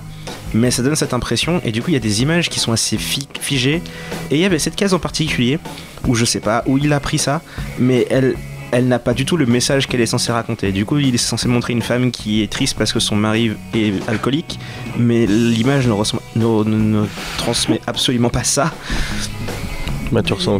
[0.55, 1.61] mais ça donne cette impression.
[1.63, 3.83] Et du coup, il y a des images qui sont assez fi- figées.
[4.31, 5.59] Et il y avait cette case en particulier
[6.07, 7.41] où je sais pas où il a pris ça,
[7.77, 8.35] mais elle.
[8.75, 10.71] Elle n'a pas du tout le message qu'elle est censée raconter.
[10.71, 13.51] Du coup, il est censé montrer une femme qui est triste parce que son mari
[13.75, 14.57] est alcoolique,
[14.97, 17.05] mais l'image ne
[17.37, 18.73] transmet absolument pas ça.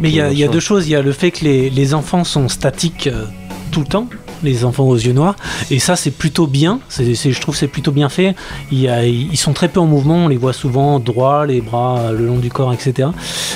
[0.00, 0.86] Mais il y a, deux choses.
[0.88, 3.24] Il y a le fait que les, les enfants sont statiques euh,
[3.70, 4.08] tout le temps,
[4.44, 5.36] les enfants aux yeux noirs,
[5.70, 6.80] et ça c'est plutôt bien.
[6.88, 8.34] C'est, je trouve c'est plutôt bien fait.
[8.70, 8.88] Il y
[9.32, 10.24] ils sont très peu en mouvement.
[10.24, 13.08] On les voit souvent droits, les bras le long du corps, etc.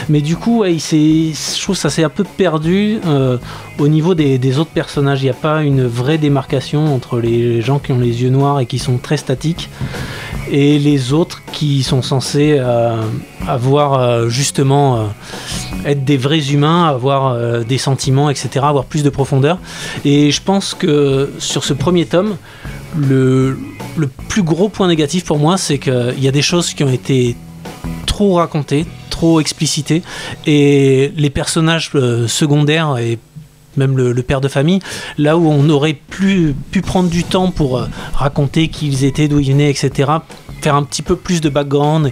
[0.08, 0.80] Mais du coup, ouais, il
[1.34, 3.38] je trouve ça s'est un peu perdu euh,
[3.78, 5.20] au niveau des, autres personnages.
[5.20, 8.60] Il n'y a pas une vraie démarcation entre les gens qui ont les yeux noirs
[8.60, 9.68] et qui sont très statiques
[10.50, 12.96] et les autres qui sont censés euh,
[13.46, 15.10] avoir euh, justement
[15.84, 19.58] être des vrais humains, avoir des sentiments, etc., avoir plus de profondeur.
[20.04, 22.36] Et je pense que sur ce premier tome,
[22.96, 23.56] le,
[24.28, 27.36] plus gros point négatif pour moi, c'est qu'il y a des choses qui ont été
[28.06, 30.02] trop racontées, trop explicitées,
[30.46, 33.18] et les personnages euh, secondaires et
[33.76, 34.80] même le, père de famille,
[35.18, 39.28] là où on aurait plus, pu prendre du temps pour euh, raconter qui ils étaient,
[39.28, 40.10] d'où ils venaient, etc.,
[40.60, 42.10] faire un petit peu plus de background.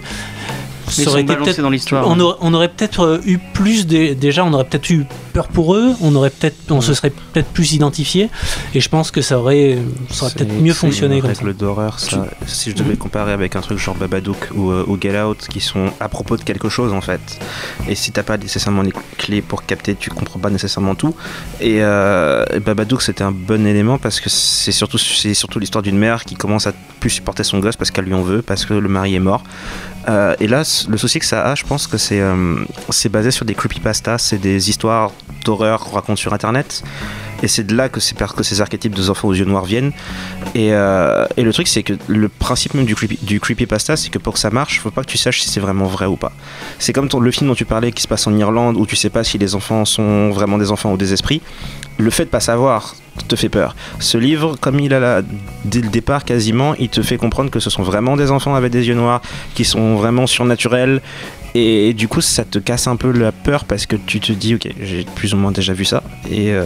[0.87, 2.07] Ça aurait été peut-être dans l'histoire.
[2.07, 5.47] on aurait, on aurait peut-être euh, eu plus de, déjà on aurait peut-être eu peur
[5.47, 8.29] pour eux on aurait peut-être on se serait peut-être plus identifié
[8.73, 9.77] et je pense que ça aurait
[10.09, 12.25] ça aurait peut-être mieux fonctionné comme règle d'horreur, ça.
[12.45, 15.59] Si je devais comparer avec un truc genre Babadook ou, euh, ou Get Out, qui
[15.59, 17.39] sont à propos de quelque chose en fait.
[17.87, 21.15] Et si t'as pas nécessairement les clés pour capter, tu comprends pas nécessairement tout.
[21.59, 25.97] Et euh, Babadook, c'était un bon élément parce que c'est surtout, c'est surtout l'histoire d'une
[25.97, 28.73] mère qui commence à plus supporter son gosse parce qu'elle lui en veut, parce que
[28.73, 29.43] le mari est mort.
[30.07, 32.55] Euh, et là, le souci que ça a, je pense que c'est euh,
[33.09, 35.11] basé sur des creepypastas, c'est des histoires
[35.43, 36.83] d'horreur qu'on raconte sur internet.
[37.43, 39.91] Et c'est de là que, que ces archétypes des enfants aux yeux noirs viennent.
[40.55, 44.33] Et, euh, le truc, c'est que le principe même du, creepy, creepypasta, c'est que pour
[44.33, 46.31] que ça marche, faut pas que tu saches si c'est vraiment vrai ou pas.
[46.79, 49.11] C'est comme le film dont tu parlais qui se passe en Irlande, où tu sais
[49.11, 51.41] pas si les enfants sont vraiment des enfants ou des esprits.
[51.99, 52.95] Le fait de pas savoir
[53.27, 53.75] te fait peur.
[53.99, 55.21] Ce livre, comme il a la,
[55.65, 58.71] dès le départ quasiment, il te fait comprendre que ce sont vraiment des enfants avec
[58.71, 59.21] des yeux noirs,
[59.55, 61.01] qui sont vraiment surnaturels.
[61.55, 64.53] Et, du coup, ça te casse un peu la peur parce que tu te dis,
[64.55, 66.03] ok, j'ai plus ou moins déjà vu ça.
[66.29, 66.65] Et, euh,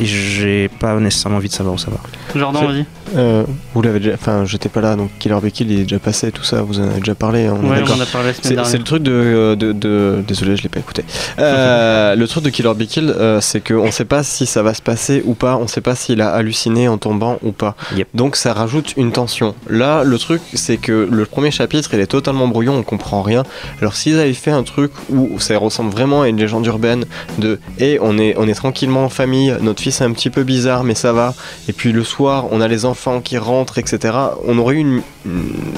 [0.00, 1.98] et j'ai pas nécessairement envie de savoir où ça va.
[2.34, 2.86] Jordan, vas-y.
[3.14, 3.44] Euh,
[3.74, 4.14] vous l'avez déjà.
[4.14, 6.80] Enfin, j'étais pas là, donc Killer Be Kill il est déjà passé, tout ça, vous
[6.80, 7.48] en avez déjà parlé.
[7.48, 10.80] On Ouais, on a parlé C'est le truc de, de, de- Désolé, je l'ai pas
[10.80, 11.04] écouté.
[11.38, 14.74] Euh, le truc de Killer Be Kill, euh, c'est qu'on sait pas si ça va
[14.74, 17.76] se passer ou pas, on sait pas s'il a halluciné en tombant ou pas.
[17.96, 18.08] Yep.
[18.14, 19.54] Donc ça rajoute une tension.
[19.68, 23.44] Là, le truc, c'est que le premier chapitre, il est totalement brouillon, on comprend rien.
[23.80, 27.04] Alors s'ils avaient fait un truc où ça ressemble vraiment à une légende urbaine
[27.38, 30.42] de et on est, on est tranquillement en famille, notre fils est un petit peu
[30.42, 31.34] bizarre, mais ça va.
[31.68, 34.14] Et puis le soir, on a les enfants qui rentrent, etc.
[34.46, 35.02] On aurait eu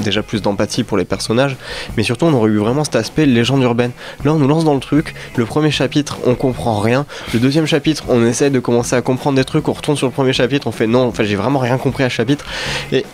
[0.05, 1.57] déjà plus d'empathie pour les personnages,
[1.97, 3.91] mais surtout on aurait eu vraiment cet aspect légende urbaine.
[4.25, 5.15] Là, on nous lance dans le truc.
[5.37, 7.07] Le premier chapitre, on comprend rien.
[7.35, 9.69] Le deuxième chapitre, on essaie de commencer à comprendre des trucs.
[9.69, 12.09] On retourne sur le premier chapitre, on fait non, enfin j'ai vraiment rien compris à
[12.09, 12.47] chapitre.
[12.93, 13.05] Et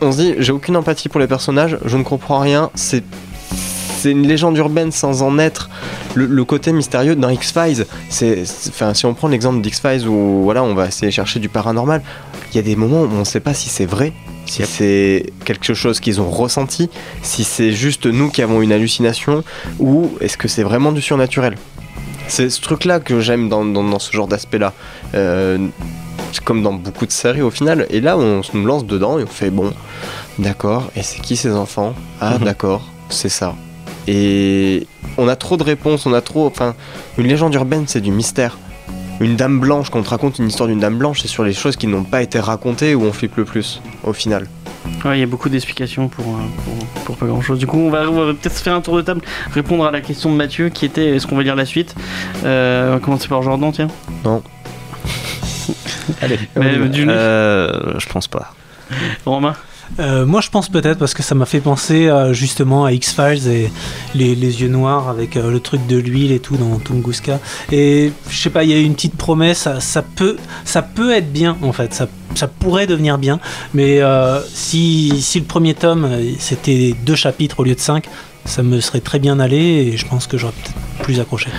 [0.00, 2.70] on se dit, j'ai aucune empathie pour les personnages, je ne comprends rien.
[2.74, 3.04] C'est
[4.04, 5.70] une légende urbaine sans en être.
[6.14, 7.86] Le, côté mystérieux dans X-Files,
[8.68, 12.02] enfin, si on prend l'exemple d'X-Files où voilà, on va essayer chercher du paranormal,
[12.52, 14.12] il y a des moments où on ne sait pas si c'est vrai,
[14.46, 16.90] si c'est quelque chose qu'ils ont ressenti,
[17.22, 19.42] si c'est juste nous qui avons une hallucination,
[19.78, 21.56] ou est-ce que c'est vraiment du surnaturel.
[22.28, 24.72] C'est ce truc-là que j'aime dans, dans- dans ce genre d'aspect-là.
[25.14, 25.58] Euh,
[26.32, 27.86] c'est comme dans beaucoup de séries au final.
[27.90, 29.72] Et là, on se nous lance dedans et on fait bon,
[30.38, 31.94] d'accord, et c'est qui ces enfants?
[32.20, 32.44] Ah, Mhm.
[32.44, 33.54] d'accord, c'est ça.
[34.08, 34.86] Et
[35.18, 36.46] on a trop de réponses, on a trop.
[36.46, 36.74] Enfin,
[37.18, 38.58] une légende urbaine, c'est du mystère.
[39.22, 41.52] Une dame blanche, quand on te raconte une histoire d'une dame blanche, c'est sur les
[41.52, 44.48] choses qui n'ont pas été racontées où on flippe le plus, au final.
[45.04, 47.58] Ouais, il y a beaucoup d'explications pour, euh, pour, pour pas grand chose.
[47.60, 49.20] Du coup, on va, on va peut-être faire un tour de table,
[49.52, 51.94] répondre à la question de Mathieu qui était est-ce qu'on va lire la suite?
[52.44, 53.88] Euh, On va commencer par Jordan, tiens.
[56.20, 56.38] Allez.
[56.56, 58.54] Mais, euh, du- Euh, je pense pas.
[59.24, 59.54] Romain?
[59.98, 63.46] Euh, moi, je pense peut-être parce que ça m'a fait penser euh, justement à X-Files
[63.48, 63.70] et
[64.14, 67.38] les, les yeux noirs avec euh, le truc de l'huile et tout dans Tunguska.
[67.70, 71.12] Et je sais pas, il y a une petite promesse, ça, ça peut, ça peut
[71.12, 73.38] être bien en fait, ça, ça pourrait devenir bien.
[73.74, 74.00] Mais
[74.48, 78.08] si, si le premier tome c'était deux chapitres au lieu de cinq,
[78.44, 81.50] ça me serait très bien allé et je pense que j'aurais peut-être plus accroché.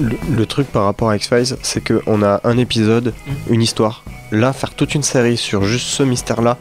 [0.00, 3.12] Le, le truc par rapport à X-Files, c'est qu'on a un épisode,
[3.50, 4.02] une histoire.
[4.32, 6.58] Là, faire toute une série sur juste ce mystère-là,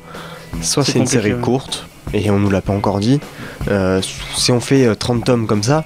[0.62, 1.40] soit C'est c'est une série ouais.
[1.42, 3.20] courte, et on nous l'a pas encore dit.
[3.70, 4.02] Euh,
[4.36, 5.84] si on fait euh, 30 tomes comme ça,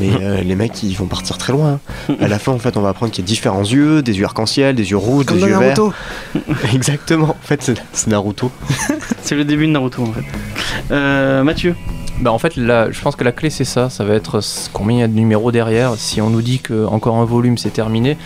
[0.00, 1.78] mais euh, les mecs ils vont partir très loin.
[2.08, 2.14] hein.
[2.20, 4.24] À la fin, en fait, on va apprendre qu'il y a différents yeux, des yeux
[4.24, 5.76] arc-en-ciel, des yeux rouges, des yeux verts.
[6.74, 7.30] Exactement.
[7.30, 8.50] En fait, c'est- Naruto.
[9.22, 10.24] C'est le début de Naruto en fait.
[10.90, 11.74] Euh, Mathieu
[12.20, 14.40] Bah en fait, là, je pense que la clé c'est ça, ça va être
[14.72, 15.94] combien il y a de numéros derrière?
[15.96, 18.16] Si on nous dit que encore un volume c'est terminé,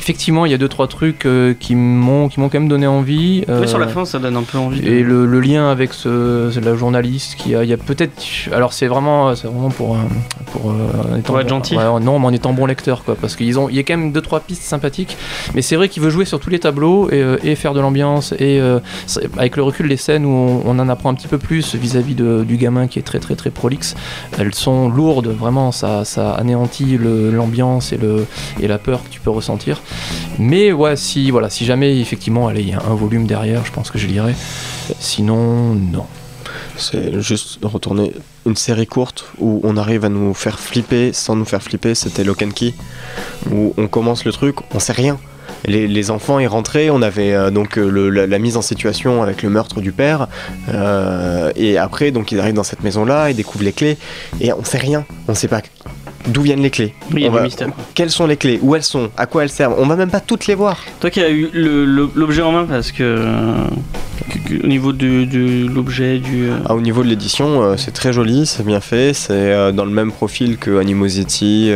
[0.00, 2.86] effectivement il y a deux trois trucs euh, qui m'ont qui m'ont quand même donné
[2.86, 3.44] envie.
[3.46, 4.80] Ouais, Sur la euh, fin, ça donne un peu envie.
[4.86, 8.14] Et le, le lien avec ce, la journaliste qui a, il y a peut-être,
[8.52, 9.98] alors c'est vraiment, c'est vraiment pour, euh,
[10.52, 10.74] pour, euh,
[11.12, 11.76] en étant Pour être gentil.
[11.76, 13.96] ouais, non, mais en étant bon lecteur quoi, parce qu'ils ont, il y a quand
[13.96, 15.16] même deux trois pistes sympathiques,
[15.54, 18.32] mais c'est vrai qu'il veut jouer sur tous les tableaux et, et faire de l'ambiance
[18.38, 18.60] et
[19.36, 22.14] avec le recul les scènes où on, on en apprend un petit peu plus vis-à-vis
[22.14, 23.94] de- du gamin qui est très très très prolixe,
[24.38, 28.26] elles sont lourdes, vraiment, ça, ça anéantit le- l'ambiance et le
[28.60, 29.82] et la peur que tu peux ressentir.
[30.38, 33.72] Mais ouais, si voilà, si jamais effectivement, allez, il y a un volume derrière, je
[33.72, 34.34] pense que je lirai.
[34.98, 36.06] Sinon, non.
[36.76, 38.12] C'est juste retourner
[38.46, 41.94] une série courte où on arrive à nous faire flipper sans nous faire flipper.
[41.94, 42.74] C'était Lock and Key
[43.52, 45.18] où on commence le truc, on sait rien.
[45.66, 49.50] Les, enfants y rentraient, on avait euh, donc euh, la mise en situation avec le
[49.50, 50.26] meurtre du père,
[50.72, 53.98] euh, et après donc ils arrivent dans cette maison là, ils découvrent les clés,
[54.40, 55.60] et on sait rien, on sait pas
[56.28, 57.68] d'où viennent les clés, Oui, il y a On du va- mystère.
[57.68, 57.84] quoi.
[57.94, 60.20] quelles sont les clés, où elles sont, à quoi elles servent, on va même pas
[60.20, 60.78] toutes les voir.
[61.00, 63.54] Toi qui as eu l'objet en main, parce que, euh,
[64.62, 66.50] au niveau de, de l'objet, du.
[66.50, 69.84] euh, Ah, au niveau de l'édition, euh, c'est très joli, c'est bien fait, c'est dans
[69.84, 71.70] le même profil que Animosity,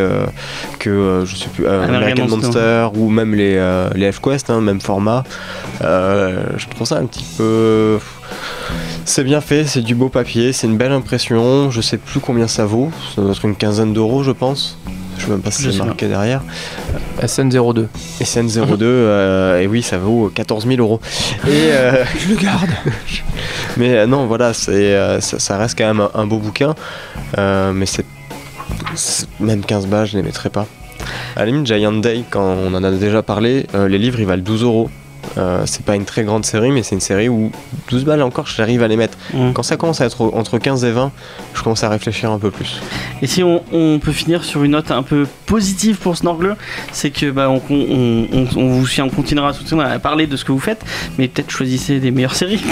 [0.78, 2.36] que je sais plus, euh, American Monster.
[2.46, 3.58] Monster, ou même les,
[3.94, 5.24] les F-Quest, hein, même format.
[5.80, 7.98] Je trouve ça un petit peu.
[9.06, 11.70] C'est bien fait, c'est du beau papier, c'est une belle impression.
[11.70, 14.78] Je sais plus combien ça vaut, ça doit être une quinzaine d'euros, je pense.
[15.18, 16.42] Je sais même pas si c'est marqué derrière.
[17.22, 17.86] SN02.
[18.20, 21.00] SN02, euh, et oui, ça vaut 14 000 euros.
[21.46, 22.70] Et, euh, Je le garde.
[23.76, 26.74] mais euh, non, voilà, c'est, euh, ça, ça reste quand même un, un beau bouquin.
[27.38, 28.06] Euh, mais c'est,
[29.38, 30.66] Même 15 balles, je les mettrais pas.
[31.36, 34.26] À la limite, Giant Day, quand on en a déjà parlé, euh, les livres ils
[34.26, 34.90] valent 12 euros.
[35.36, 37.50] Euh, c'est pas une très grande série, mais c'est une série où
[37.90, 39.18] 12 balles encore, j'arrive à les mettre.
[39.32, 39.52] Mm.
[39.52, 41.10] Quand ça commence à être entre 15 et 20,
[41.54, 42.80] je commence à réfléchir un peu plus.
[43.22, 46.56] Et si on, on peut finir sur une note un peu positive pour Snorgle,
[46.92, 50.26] c'est que bah, on, on, on- on vous suit, on continuera à soutenir, à parler
[50.26, 50.84] de ce que vous faites,
[51.18, 52.62] mais peut-être choisissez des meilleures séries.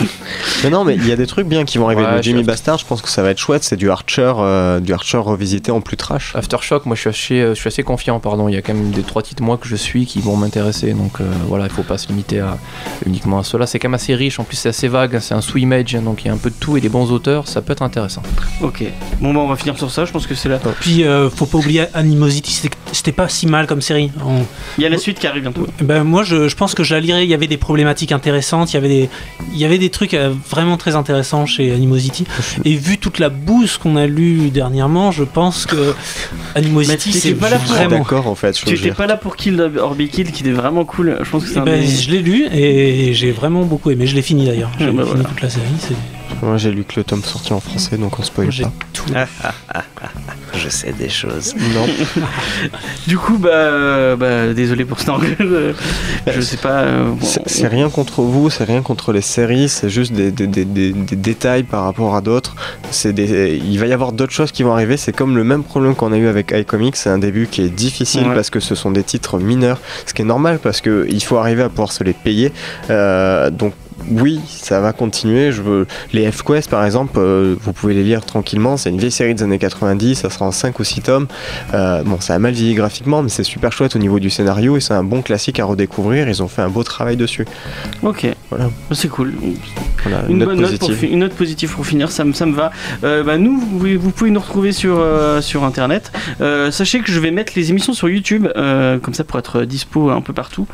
[0.65, 2.03] Mais non, mais il y a des trucs bien qui vont arriver.
[2.03, 3.65] Ouais, Jimmy Bastard, je pense que ça va être chouette.
[3.65, 6.35] C'est du Archer, euh, du Archer revisité en plus trash.
[6.37, 8.49] Aftershock, moi je suis assez, euh, je suis assez confiant, pardon.
[8.49, 10.93] Il y a quand même des trois titres moi que je suis qui vont m'intéresser,
[10.93, 12.52] donc euh, voilà, il faut pas se limiter à,
[13.07, 13.67] uniquement à cela.
[13.67, 16.29] C'est quand même assez riche, en plus c'est assez vague, c'est un sous-image, donc il
[16.29, 18.23] y a un peu de tout et des bons auteurs, ça peut être intéressant.
[18.63, 18.85] ok,
[19.21, 20.59] bon bah on va finir sur ça, je pense que c'est là.
[20.81, 22.53] Puis euh, faut pas oublier Animosity,
[22.93, 24.11] c'était- pas si mal comme série.
[24.25, 24.45] On-
[24.79, 25.67] Il y a la suite qui arrive bientôt.
[25.83, 28.73] Ben, moi je, je pense que je la lirais, il y avait des problématiques intéressantes,
[28.73, 29.09] il y avait des,
[29.53, 32.25] il y avait des trucs euh, vraiment très intéressants chez Animosity.
[32.65, 35.95] Et vu toute la bouse qu'on a lue dernièrement, je pense que
[36.55, 37.99] Animosity c'est pas là pour- vraiment...
[37.99, 38.57] D'accord, en fait.
[38.59, 38.95] Je Tu veux étais dire.
[38.97, 41.19] pas là pour Kill or Be Killed, qui était vraiment cool.
[41.23, 43.91] Je pense que c'est Eh un ben, des- Je l'ai lu et j'ai vraiment beaucoup
[43.91, 44.07] aimé.
[44.07, 44.71] Je l'ai fini d'ailleurs.
[44.79, 45.25] J'ai Ah, bah, fini voilà.
[45.29, 45.65] toute la série.
[46.43, 48.73] Moi, j'ai lu que le tome sorti en français, donc on spoil J'ai pas.
[48.93, 49.05] tout.
[50.55, 51.55] Je sais des choses.
[51.75, 51.87] Non.
[53.07, 55.37] Du coup, bah, bah désolé pour Snorgle.
[55.41, 55.73] euh,
[56.27, 56.83] je sais pas.
[56.83, 60.47] euh, bon, C'est rien contre vous, c'est rien contre les séries, c'est juste des, des-
[60.47, 62.55] des- des- des détails par rapport à d'autres.
[63.05, 64.97] Il va y avoir d'autres choses qui vont arriver.
[64.97, 66.97] C'est comme le même problème qu'on a eu avec iComics.
[66.97, 68.35] C'est un début qui est difficile Ouais.
[68.35, 71.39] parce que ce sont des titres mineurs, ce qui est normal parce que il faut
[71.39, 72.53] arriver à pouvoir se les payer.
[72.91, 73.73] Euh, donc
[74.11, 75.53] oui, ça va continuer.
[75.53, 75.87] Je veux...
[76.13, 78.77] Les F-Quest, par exemple, euh, vous pouvez les lire tranquillement.
[78.77, 81.27] C'est une vieille série des années 90, ça sera en 5 ou 6 tomes.
[81.75, 84.77] Euh, bon, ça a mal vieilli graphiquement, mais c'est super chouette au niveau du scénario
[84.77, 86.29] et c'est un bon classique à redécouvrir.
[86.29, 87.47] Ils ont fait un beau travail dessus.
[88.03, 88.71] Ok, Voilà.
[88.93, 89.33] c'est cool.
[90.03, 91.09] Voilà, Une, note bonne note pour, positive.
[91.09, 92.71] fi- une note positive pour finir, ça, me- ça me va.
[93.05, 95.03] Euh, bah, nous, vous, pouvez- vous pouvez nous retrouver sur,
[95.41, 96.11] sur internet.
[96.71, 100.21] Sachez que je vais mettre les émissions sur YouTube, comme ça pour être dispo un
[100.21, 100.67] peu partout.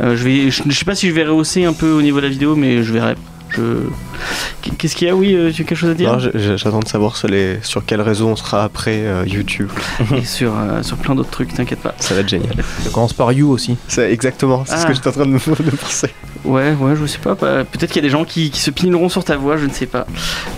[0.00, 2.24] Je, vais, je, je sais pas si je vais rehausser un peu au niveau de
[2.24, 3.33] la vidéo, mais je verrai.
[3.56, 3.62] Je...
[4.78, 6.18] Qu'est-ce qu'il y a Oui, euh, tu as quelque chose à dire
[6.56, 9.68] J'attends de savoir sur, les, sur quel réseau on sera après euh, YouTube.
[10.16, 11.94] Et sur, euh, sur plein d'autres trucs, t'inquiète pas.
[11.98, 12.54] Ça va être génial.
[12.82, 13.76] Ça commence par You aussi.
[13.88, 14.88] C'est exactement, c'est ce Ah.
[14.88, 15.38] que j'étais en train de,
[15.76, 16.08] penser.
[16.44, 17.34] Ouais, ouais, je sais pas.
[17.36, 19.70] Peut-être qu'il y a des gens qui, qui se pileront sur ta voix, je ne
[19.72, 20.06] sais pas.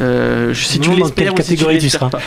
[0.01, 2.11] Euh, je- si tu Non, dans quelle ou si catégorie tu pas.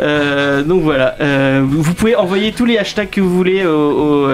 [0.00, 1.14] Euh, donc voilà.
[1.20, 4.26] Euh, vous pouvez envoyer tous les hashtags que vous voulez au,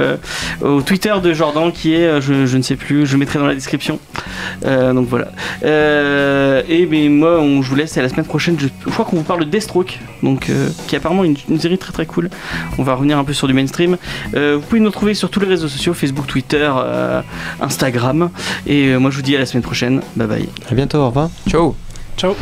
[0.63, 3.47] au, au Twitter de Jordan qui est, je, je ne sais plus, je mettrai dans
[3.47, 3.99] la description.
[4.65, 5.32] Euh, donc voilà.
[5.65, 8.57] Euh, et ben moi, on, je vous laisse à la semaine prochaine.
[8.59, 11.61] Je, je crois qu'on vous parle de Deathstroke, donc euh, qui est apparemment une, une
[11.61, 12.31] série très très cool.
[12.79, 13.97] On va revenir un peu sur du mainstream.
[14.35, 17.23] Euh, vous pouvez nous retrouver sur tous les réseaux sociaux, Facebook, Twitter, euh,
[17.61, 18.31] Instagram.
[18.67, 20.03] Et euh, moi, je vous dis à la semaine prochaine.
[20.17, 20.49] Bye bye.
[20.71, 21.31] À bientôt, au revoir.
[21.49, 21.75] Ciao
[22.17, 22.35] Ciao.